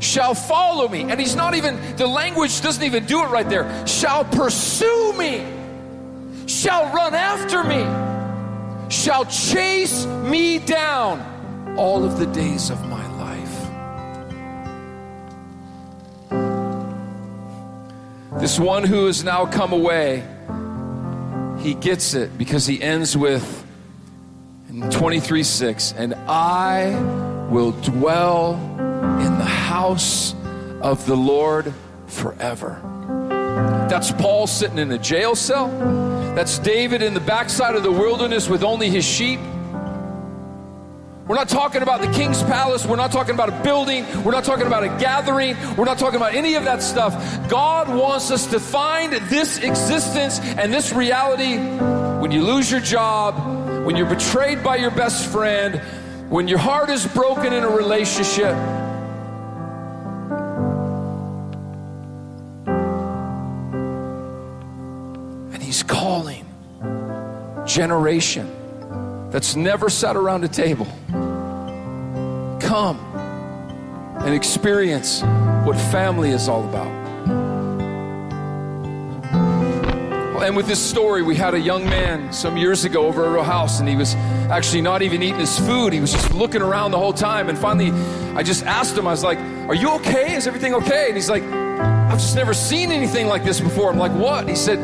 shall 0.00 0.34
follow 0.34 0.88
me. 0.88 1.02
And 1.02 1.18
he's 1.18 1.34
not 1.34 1.54
even, 1.54 1.78
the 1.96 2.06
language 2.06 2.60
doesn't 2.60 2.82
even 2.82 3.06
do 3.06 3.22
it 3.22 3.28
right 3.28 3.48
there. 3.48 3.86
Shall 3.86 4.24
pursue 4.24 5.14
me, 5.18 5.46
shall 6.46 6.92
run 6.92 7.14
after 7.14 7.64
me, 7.64 7.80
shall 8.90 9.24
chase 9.24 10.06
me 10.06 10.58
down 10.58 11.76
all 11.78 12.04
of 12.04 12.18
the 12.18 12.26
days 12.26 12.70
of 12.70 12.84
my 12.88 12.99
This 18.40 18.58
one 18.58 18.84
who 18.84 19.04
has 19.04 19.22
now 19.22 19.44
come 19.44 19.74
away, 19.74 20.24
he 21.60 21.74
gets 21.74 22.14
it 22.14 22.38
because 22.38 22.66
he 22.66 22.82
ends 22.82 23.14
with 23.14 23.66
in 24.70 24.88
23 24.88 25.42
6, 25.42 25.92
and 25.92 26.14
I 26.26 26.98
will 27.50 27.72
dwell 27.72 28.54
in 28.54 29.38
the 29.38 29.44
house 29.44 30.34
of 30.80 31.04
the 31.04 31.16
Lord 31.16 31.74
forever. 32.06 32.80
That's 33.90 34.10
Paul 34.12 34.46
sitting 34.46 34.78
in 34.78 34.90
a 34.90 34.98
jail 34.98 35.34
cell. 35.34 35.68
That's 36.34 36.58
David 36.60 37.02
in 37.02 37.12
the 37.12 37.20
backside 37.20 37.74
of 37.74 37.82
the 37.82 37.92
wilderness 37.92 38.48
with 38.48 38.62
only 38.62 38.88
his 38.88 39.04
sheep. 39.04 39.40
We're 41.30 41.36
not 41.36 41.48
talking 41.48 41.80
about 41.82 42.00
the 42.00 42.08
king's 42.08 42.42
palace. 42.42 42.84
We're 42.84 42.96
not 42.96 43.12
talking 43.12 43.34
about 43.34 43.50
a 43.50 43.62
building. 43.62 44.04
We're 44.24 44.32
not 44.32 44.42
talking 44.42 44.66
about 44.66 44.82
a 44.82 44.88
gathering. 44.88 45.56
We're 45.76 45.84
not 45.84 45.96
talking 45.96 46.16
about 46.16 46.34
any 46.34 46.56
of 46.56 46.64
that 46.64 46.82
stuff. 46.82 47.14
God 47.48 47.88
wants 47.88 48.32
us 48.32 48.48
to 48.48 48.58
find 48.58 49.12
this 49.12 49.58
existence 49.58 50.40
and 50.40 50.74
this 50.74 50.92
reality 50.92 51.56
when 51.56 52.32
you 52.32 52.42
lose 52.42 52.68
your 52.68 52.80
job, 52.80 53.86
when 53.86 53.94
you're 53.94 54.08
betrayed 54.08 54.64
by 54.64 54.74
your 54.74 54.90
best 54.90 55.30
friend, 55.30 55.80
when 56.30 56.48
your 56.48 56.58
heart 56.58 56.90
is 56.90 57.06
broken 57.06 57.52
in 57.52 57.62
a 57.62 57.70
relationship. 57.70 58.56
And 65.54 65.62
He's 65.62 65.84
calling 65.84 66.44
generation 67.66 68.50
that's 69.30 69.54
never 69.54 69.88
sat 69.88 70.16
around 70.16 70.42
a 70.42 70.48
table. 70.48 70.88
Come 72.70 73.00
and 74.20 74.32
experience 74.32 75.22
what 75.66 75.74
family 75.90 76.30
is 76.30 76.48
all 76.48 76.62
about. 76.68 76.86
and 80.44 80.56
with 80.56 80.68
this 80.68 80.78
story, 80.80 81.22
we 81.22 81.34
had 81.34 81.54
a 81.54 81.58
young 81.58 81.84
man 81.84 82.32
some 82.32 82.56
years 82.56 82.84
ago 82.84 83.08
over 83.08 83.24
at 83.24 83.36
our 83.36 83.44
house, 83.44 83.80
and 83.80 83.88
he 83.88 83.96
was 83.96 84.14
actually 84.50 84.82
not 84.82 85.02
even 85.02 85.20
eating 85.20 85.40
his 85.40 85.58
food. 85.58 85.92
He 85.92 85.98
was 85.98 86.12
just 86.12 86.32
looking 86.32 86.62
around 86.62 86.92
the 86.92 86.98
whole 86.98 87.12
time. 87.12 87.48
And 87.48 87.58
finally, 87.58 87.90
I 88.36 88.44
just 88.44 88.64
asked 88.64 88.96
him, 88.96 89.04
I 89.04 89.10
was 89.10 89.24
like, 89.24 89.38
Are 89.68 89.74
you 89.74 89.90
okay? 89.96 90.36
Is 90.36 90.46
everything 90.46 90.74
okay? 90.74 91.06
And 91.08 91.16
he's 91.16 91.28
like, 91.28 91.42
I've 91.42 92.20
just 92.20 92.36
never 92.36 92.54
seen 92.54 92.92
anything 92.92 93.26
like 93.26 93.42
this 93.42 93.60
before. 93.60 93.90
I'm 93.90 93.98
like, 93.98 94.12
What? 94.12 94.48
He 94.48 94.54
said, 94.54 94.78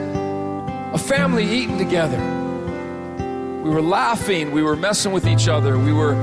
A 0.93 0.99
family 0.99 1.49
eating 1.49 1.79
together. 1.79 2.19
We 3.63 3.71
were 3.71 3.81
laughing, 3.81 4.51
we 4.51 4.65
were 4.65 4.75
messing 4.75 5.13
with 5.13 5.29
each 5.29 5.47
other, 5.47 5.79
we 5.79 5.93
were, 5.93 6.15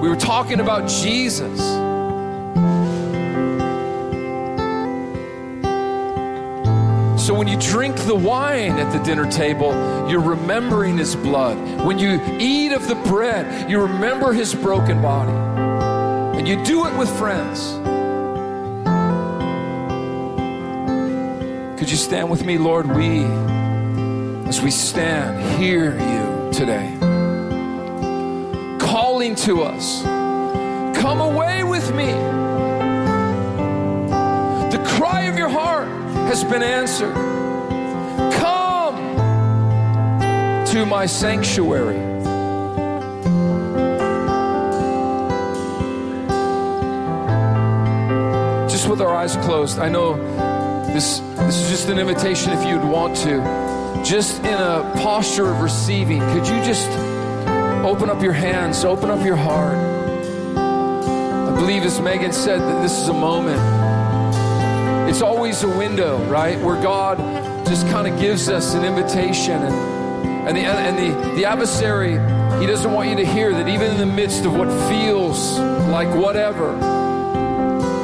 we 0.00 0.08
were 0.08 0.16
talking 0.16 0.60
about 0.60 0.88
Jesus. 0.88 1.58
So 7.26 7.34
when 7.34 7.48
you 7.48 7.58
drink 7.58 7.96
the 7.96 8.14
wine 8.14 8.78
at 8.78 8.92
the 8.92 9.02
dinner 9.02 9.28
table, 9.28 9.72
you're 10.08 10.20
remembering 10.20 10.96
his 10.96 11.16
blood. 11.16 11.56
When 11.84 11.98
you 11.98 12.20
eat 12.38 12.70
of 12.70 12.86
the 12.86 12.94
bread, 12.94 13.68
you 13.68 13.80
remember 13.80 14.32
his 14.32 14.54
broken 14.54 15.02
body. 15.02 15.32
And 16.38 16.46
you 16.46 16.62
do 16.64 16.86
it 16.86 16.96
with 16.96 17.08
friends. 17.18 17.72
Could 21.80 21.90
you 21.90 21.96
stand 21.96 22.30
with 22.30 22.44
me, 22.44 22.58
Lord? 22.58 22.86
We, 22.86 23.24
as 24.48 24.60
we 24.60 24.70
stand, 24.70 25.60
hear 25.60 25.98
you 25.98 26.52
today. 26.52 27.15
Calling 29.26 29.44
to 29.44 29.62
us. 29.62 30.04
Come 31.00 31.20
away 31.20 31.64
with 31.64 31.92
me. 31.92 32.12
The 34.70 34.80
cry 34.86 35.22
of 35.22 35.36
your 35.36 35.48
heart 35.48 35.88
has 36.28 36.44
been 36.44 36.62
answered. 36.62 37.12
Come 38.34 39.16
to 40.66 40.86
my 40.86 41.06
sanctuary. 41.06 41.96
Just 48.68 48.88
with 48.88 49.00
our 49.00 49.12
eyes 49.12 49.34
closed, 49.38 49.80
I 49.80 49.88
know 49.88 50.14
this, 50.92 51.18
this 51.18 51.56
is 51.62 51.68
just 51.68 51.88
an 51.88 51.98
invitation 51.98 52.52
if 52.52 52.64
you'd 52.64 52.84
want 52.84 53.16
to. 53.24 53.42
Just 54.04 54.38
in 54.44 54.54
a 54.54 54.88
posture 55.02 55.50
of 55.50 55.62
receiving, 55.62 56.20
could 56.20 56.46
you 56.46 56.62
just 56.62 56.88
open 57.86 58.10
up 58.10 58.22
your 58.22 58.32
hands, 58.32 58.84
open 58.84 59.10
up 59.10 59.24
your 59.24 59.36
heart? 59.36 59.78
I 60.58 61.54
believe, 61.54 61.84
as 61.84 62.00
Megan 62.00 62.32
said, 62.32 62.60
that 62.60 62.82
this 62.82 62.92
is 63.00 63.08
a 63.08 63.14
moment 63.14 63.60
it's 65.08 65.22
always 65.22 65.62
a 65.62 65.68
window, 65.68 66.18
right? 66.28 66.60
Where 66.60 66.74
God 66.82 67.16
just 67.66 67.86
kind 67.88 68.06
of 68.06 68.20
gives 68.20 68.48
us 68.48 68.74
an 68.74 68.84
invitation. 68.84 69.62
And, 69.62 70.48
and, 70.48 70.56
the, 70.56 70.60
and 70.60 70.98
the, 70.98 71.34
the 71.36 71.44
adversary, 71.44 72.12
he 72.60 72.66
doesn't 72.66 72.92
want 72.92 73.08
you 73.08 73.16
to 73.16 73.24
hear 73.24 73.52
that 73.52 73.68
even 73.68 73.92
in 73.92 73.98
the 73.98 74.04
midst 74.04 74.44
of 74.44 74.54
what 74.54 74.68
feels 74.90 75.58
like 75.88 76.12
whatever, 76.14 76.76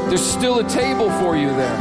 there's 0.09 0.25
still 0.25 0.61
a 0.61 0.69
table 0.69 1.11
for 1.19 1.37
you 1.37 1.49
there. 1.49 1.79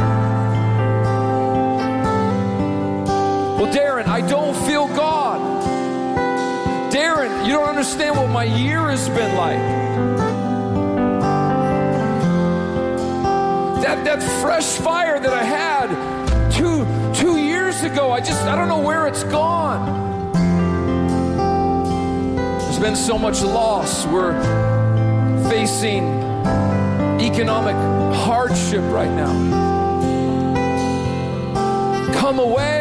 Well, 3.57 3.71
Darren, 3.71 4.07
I 4.07 4.21
don't 4.27 4.55
feel 4.65 4.87
God. 4.87 5.10
You 7.45 7.53
don't 7.53 7.69
understand 7.69 8.17
what 8.17 8.29
my 8.29 8.43
year 8.43 8.89
has 8.89 9.09
been 9.09 9.35
like. 9.35 9.81
that, 13.81 14.05
that 14.05 14.41
fresh 14.41 14.77
fire 14.77 15.19
that 15.19 15.33
I 15.33 15.43
had 15.43 16.51
two, 16.51 16.85
two 17.13 17.37
years 17.37 17.83
ago, 17.83 18.11
I 18.11 18.19
just, 18.19 18.41
I 18.43 18.55
don't 18.55 18.67
know 18.67 18.79
where 18.79 19.07
it's 19.07 19.23
gone. 19.25 20.31
There's 22.59 22.79
been 22.79 22.95
so 22.95 23.17
much 23.17 23.41
loss. 23.41 24.05
We're 24.05 24.39
facing 25.49 26.05
economic 27.19 27.75
hardship 28.15 28.83
right 28.93 29.11
now. 29.11 29.33
Come 32.13 32.39
away. 32.39 32.80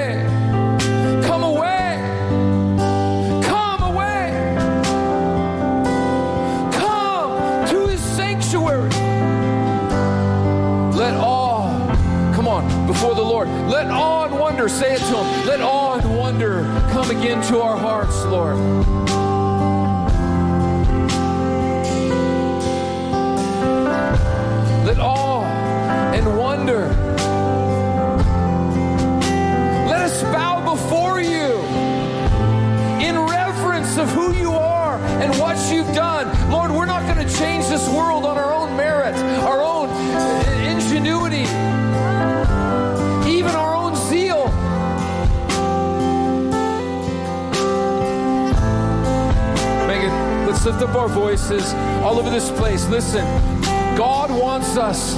Before 13.00 13.14
the 13.14 13.22
Lord. 13.22 13.48
Let 13.48 13.86
awe 13.86 14.26
and 14.26 14.38
wonder, 14.38 14.68
say 14.68 14.92
it 14.92 14.98
to 14.98 15.16
him. 15.16 15.46
Let 15.46 15.62
awe 15.62 15.98
and 15.98 16.18
wonder 16.18 16.64
come 16.92 17.10
again 17.10 17.42
to 17.44 17.62
our 17.62 17.74
hearts, 17.74 18.22
Lord. 18.26 18.58
Let 24.84 24.98
awe 24.98 25.44
and 26.12 26.38
wonder. 26.38 26.88
Let 29.88 30.02
us 30.02 30.22
bow 30.24 30.74
before 30.74 31.22
you 31.22 31.56
in 33.00 33.18
reverence 33.18 33.96
of 33.96 34.10
who 34.10 34.34
you 34.34 34.52
are 34.52 34.98
and 35.22 35.34
what 35.40 35.56
you've 35.72 35.94
done. 35.94 36.28
Lord, 36.50 36.70
we're 36.70 36.84
not 36.84 37.02
going 37.10 37.26
to 37.26 37.34
change 37.34 37.66
this 37.68 37.88
world 37.88 38.26
on 38.26 38.36
our 38.36 38.49
lift 50.80 50.94
up 50.94 50.96
our 50.96 51.08
voices 51.08 51.74
all 52.02 52.18
over 52.18 52.30
this 52.30 52.50
place. 52.52 52.86
Listen, 52.88 53.24
God 53.96 54.30
wants 54.30 54.76
us 54.76 55.14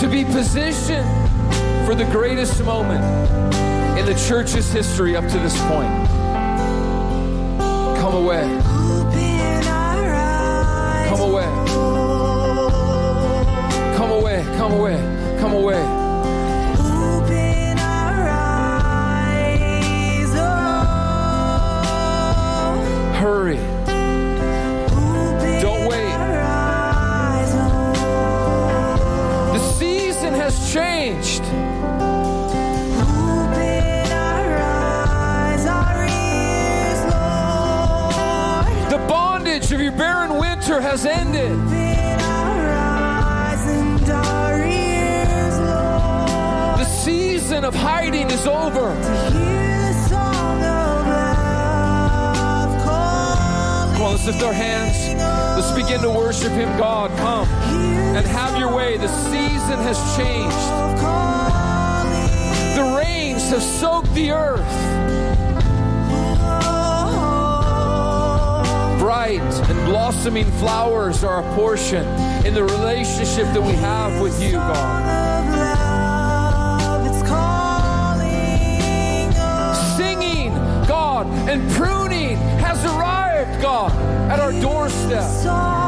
to 0.00 0.08
be 0.08 0.24
positioned 0.24 1.08
for 1.86 1.94
the 1.94 2.06
greatest 2.10 2.62
moment 2.64 3.02
in 3.98 4.04
the 4.06 4.14
church's 4.28 4.70
history 4.70 5.16
up 5.16 5.24
to 5.24 5.38
this 5.38 5.58
point. 5.62 5.88
Come 7.98 8.14
away. 8.14 8.42
Come 11.08 11.20
away. 11.20 11.44
Come 13.96 14.10
away. 14.10 14.44
Come 14.56 14.72
away. 14.72 15.38
Come 15.40 15.52
away. 15.52 15.96
Hurry. 23.20 23.69
Your 39.90 39.98
barren 39.98 40.38
winter 40.38 40.80
has 40.80 41.04
ended. 41.04 41.58
The 46.78 46.84
season 46.84 47.64
of 47.64 47.74
hiding 47.74 48.30
is 48.30 48.46
over. 48.46 48.94
Come 53.92 54.02
on, 54.02 54.12
let's 54.12 54.26
lift 54.26 54.42
our 54.42 54.52
hands. 54.52 54.96
Let's 55.56 55.72
begin 55.72 56.02
to 56.02 56.10
worship 56.10 56.52
Him. 56.52 56.68
God, 56.78 57.10
come 57.18 57.48
and 58.16 58.26
have 58.26 58.58
your 58.58 58.72
way. 58.74 58.96
The 58.96 59.08
season 59.08 59.78
has 59.88 59.98
changed. 60.16 60.56
The 62.76 62.96
rains 62.96 63.50
have 63.50 63.62
soaked 63.62 64.14
the 64.14 64.30
earth. 64.30 65.19
Bright 69.00 69.40
and 69.40 69.86
blossoming 69.86 70.44
flowers 70.60 71.24
are 71.24 71.40
a 71.40 71.54
portion 71.54 72.04
in 72.44 72.52
the 72.52 72.62
relationship 72.62 73.46
that 73.54 73.62
we 73.62 73.72
have 73.72 74.20
with 74.20 74.42
you, 74.42 74.52
God. 74.52 75.30
Singing, 79.96 80.52
God, 80.86 81.26
and 81.48 81.70
pruning 81.72 82.36
has 82.60 82.84
arrived, 82.84 83.62
God, 83.62 83.90
at 84.30 84.38
our 84.38 84.52
doorstep. 84.60 85.79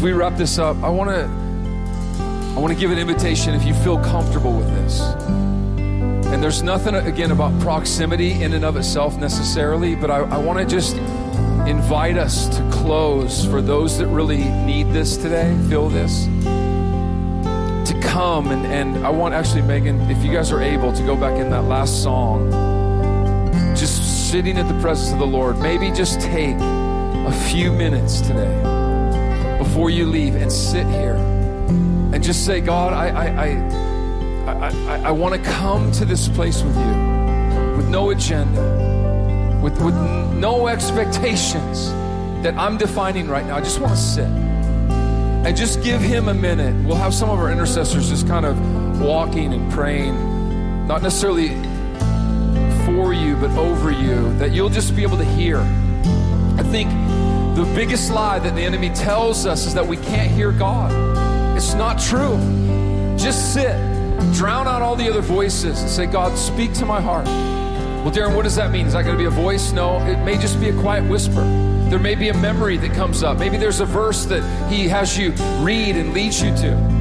As 0.00 0.04
we 0.04 0.12
wrap 0.12 0.38
this 0.38 0.58
up, 0.58 0.82
I 0.82 0.88
want 0.88 1.10
to 1.10 1.24
I 2.56 2.58
want 2.58 2.72
to 2.72 2.80
give 2.80 2.90
an 2.90 2.96
invitation 2.96 3.52
if 3.52 3.66
you 3.66 3.74
feel 3.74 3.98
comfortable 3.98 4.50
with 4.50 4.66
this. 4.70 4.98
And 4.98 6.42
there's 6.42 6.62
nothing 6.62 6.94
again 6.94 7.32
about 7.32 7.60
proximity 7.60 8.32
in 8.42 8.54
and 8.54 8.64
of 8.64 8.78
itself 8.78 9.18
necessarily, 9.18 9.94
but 9.94 10.10
I, 10.10 10.20
I 10.20 10.38
want 10.38 10.58
to 10.58 10.64
just 10.64 10.96
invite 11.68 12.16
us 12.16 12.48
to 12.56 12.70
close 12.72 13.44
for 13.44 13.60
those 13.60 13.98
that 13.98 14.06
really 14.06 14.38
need 14.38 14.84
this 14.84 15.18
today, 15.18 15.54
feel 15.68 15.90
this, 15.90 16.24
to 17.84 18.00
come 18.02 18.52
and, 18.52 18.64
and 18.64 19.06
I 19.06 19.10
want 19.10 19.34
actually 19.34 19.60
Megan, 19.60 20.00
if 20.10 20.24
you 20.24 20.32
guys 20.32 20.50
are 20.50 20.62
able 20.62 20.94
to 20.94 21.02
go 21.02 21.14
back 21.14 21.38
in 21.38 21.50
that 21.50 21.64
last 21.64 22.02
song, 22.02 22.50
just 23.76 24.30
sitting 24.30 24.56
at 24.56 24.66
the 24.66 24.80
presence 24.80 25.12
of 25.12 25.18
the 25.18 25.26
Lord, 25.26 25.58
maybe 25.58 25.90
just 25.90 26.22
take 26.22 26.56
a 26.56 27.46
few 27.50 27.70
minutes 27.70 28.22
today 28.22 28.79
before 29.60 29.90
you 29.90 30.06
leave 30.06 30.34
and 30.36 30.50
sit 30.50 30.86
here 30.86 31.16
and 31.16 32.22
just 32.22 32.46
say, 32.46 32.62
God, 32.62 32.94
I, 32.94 33.08
I, 33.08 33.26
I, 34.46 34.68
I, 34.88 35.02
I, 35.08 35.10
want 35.10 35.34
to 35.34 35.50
come 35.50 35.92
to 35.92 36.06
this 36.06 36.28
place 36.28 36.62
with 36.62 36.74
you 36.74 37.76
with 37.76 37.86
no 37.90 38.08
agenda, 38.08 39.60
with, 39.62 39.78
with 39.82 39.94
no 40.32 40.66
expectations 40.66 41.90
that 42.42 42.54
I'm 42.56 42.78
defining 42.78 43.28
right 43.28 43.44
now. 43.44 43.56
I 43.56 43.60
just 43.60 43.80
want 43.80 43.92
to 43.92 43.98
sit 43.98 44.24
and 44.24 45.54
just 45.54 45.82
give 45.82 46.00
him 46.00 46.28
a 46.28 46.34
minute. 46.34 46.74
We'll 46.86 46.96
have 46.96 47.12
some 47.12 47.28
of 47.28 47.38
our 47.38 47.52
intercessors 47.52 48.08
just 48.08 48.26
kind 48.26 48.46
of 48.46 48.58
walking 48.98 49.52
and 49.52 49.70
praying, 49.70 50.86
not 50.86 51.02
necessarily 51.02 51.50
for 52.86 53.12
you, 53.12 53.36
but 53.36 53.50
over 53.58 53.90
you, 53.90 54.32
that 54.38 54.52
you'll 54.52 54.70
just 54.70 54.96
be 54.96 55.02
able 55.02 55.18
to 55.18 55.24
hear. 55.24 55.58
I 55.58 56.62
think 56.62 56.88
the 57.64 57.74
biggest 57.74 58.10
lie 58.10 58.38
that 58.38 58.54
the 58.54 58.62
enemy 58.62 58.88
tells 58.90 59.44
us 59.44 59.66
is 59.66 59.74
that 59.74 59.86
we 59.86 59.98
can't 59.98 60.30
hear 60.30 60.50
God. 60.50 60.90
It's 61.54 61.74
not 61.74 62.00
true. 62.00 62.38
Just 63.18 63.52
sit, 63.52 63.76
drown 64.32 64.66
out 64.66 64.80
all 64.80 64.96
the 64.96 65.06
other 65.10 65.20
voices, 65.20 65.78
and 65.82 65.90
say, 65.90 66.06
God, 66.06 66.38
speak 66.38 66.72
to 66.74 66.86
my 66.86 67.02
heart. 67.02 67.26
Well, 67.26 68.10
Darren, 68.10 68.34
what 68.34 68.44
does 68.44 68.56
that 68.56 68.70
mean? 68.70 68.86
Is 68.86 68.94
that 68.94 69.02
going 69.02 69.14
to 69.14 69.18
be 69.18 69.26
a 69.26 69.30
voice? 69.30 69.72
No, 69.72 69.98
it 70.06 70.24
may 70.24 70.38
just 70.38 70.58
be 70.58 70.70
a 70.70 70.80
quiet 70.80 71.04
whisper. 71.04 71.42
There 71.90 71.98
may 71.98 72.14
be 72.14 72.30
a 72.30 72.34
memory 72.34 72.78
that 72.78 72.94
comes 72.94 73.22
up. 73.22 73.38
Maybe 73.38 73.58
there's 73.58 73.80
a 73.80 73.86
verse 73.86 74.24
that 74.26 74.42
he 74.72 74.88
has 74.88 75.18
you 75.18 75.32
read 75.62 75.96
and 75.96 76.14
leads 76.14 76.40
you 76.40 76.50
to. 76.56 77.00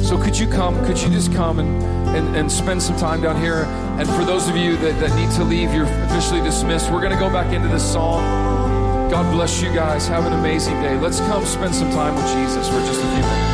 So 0.00 0.16
could 0.22 0.38
you 0.38 0.46
come? 0.46 0.76
Could 0.84 1.02
you 1.02 1.08
just 1.08 1.32
come 1.32 1.58
and, 1.58 1.82
and, 2.08 2.36
and 2.36 2.50
spend 2.50 2.82
some 2.82 2.96
time 2.96 3.20
down 3.20 3.40
here? 3.40 3.64
And 3.98 4.08
for 4.08 4.24
those 4.24 4.48
of 4.48 4.56
you 4.56 4.76
that, 4.78 5.00
that 5.00 5.14
need 5.16 5.30
to 5.36 5.44
leave, 5.44 5.72
you're 5.72 5.86
officially 6.04 6.40
dismissed. 6.40 6.90
We're 6.90 7.00
going 7.00 7.12
to 7.12 7.18
go 7.18 7.30
back 7.30 7.52
into 7.52 7.68
this 7.68 7.92
song. 7.92 8.22
God 9.10 9.32
bless 9.32 9.62
you 9.62 9.72
guys. 9.72 10.08
Have 10.08 10.26
an 10.26 10.32
amazing 10.32 10.80
day. 10.82 10.98
Let's 10.98 11.20
come 11.20 11.44
spend 11.44 11.74
some 11.74 11.90
time 11.90 12.14
with 12.16 12.26
Jesus 12.34 12.68
for 12.68 12.80
just 12.80 13.00
a 13.00 13.06
few 13.06 13.22
minutes. 13.22 13.53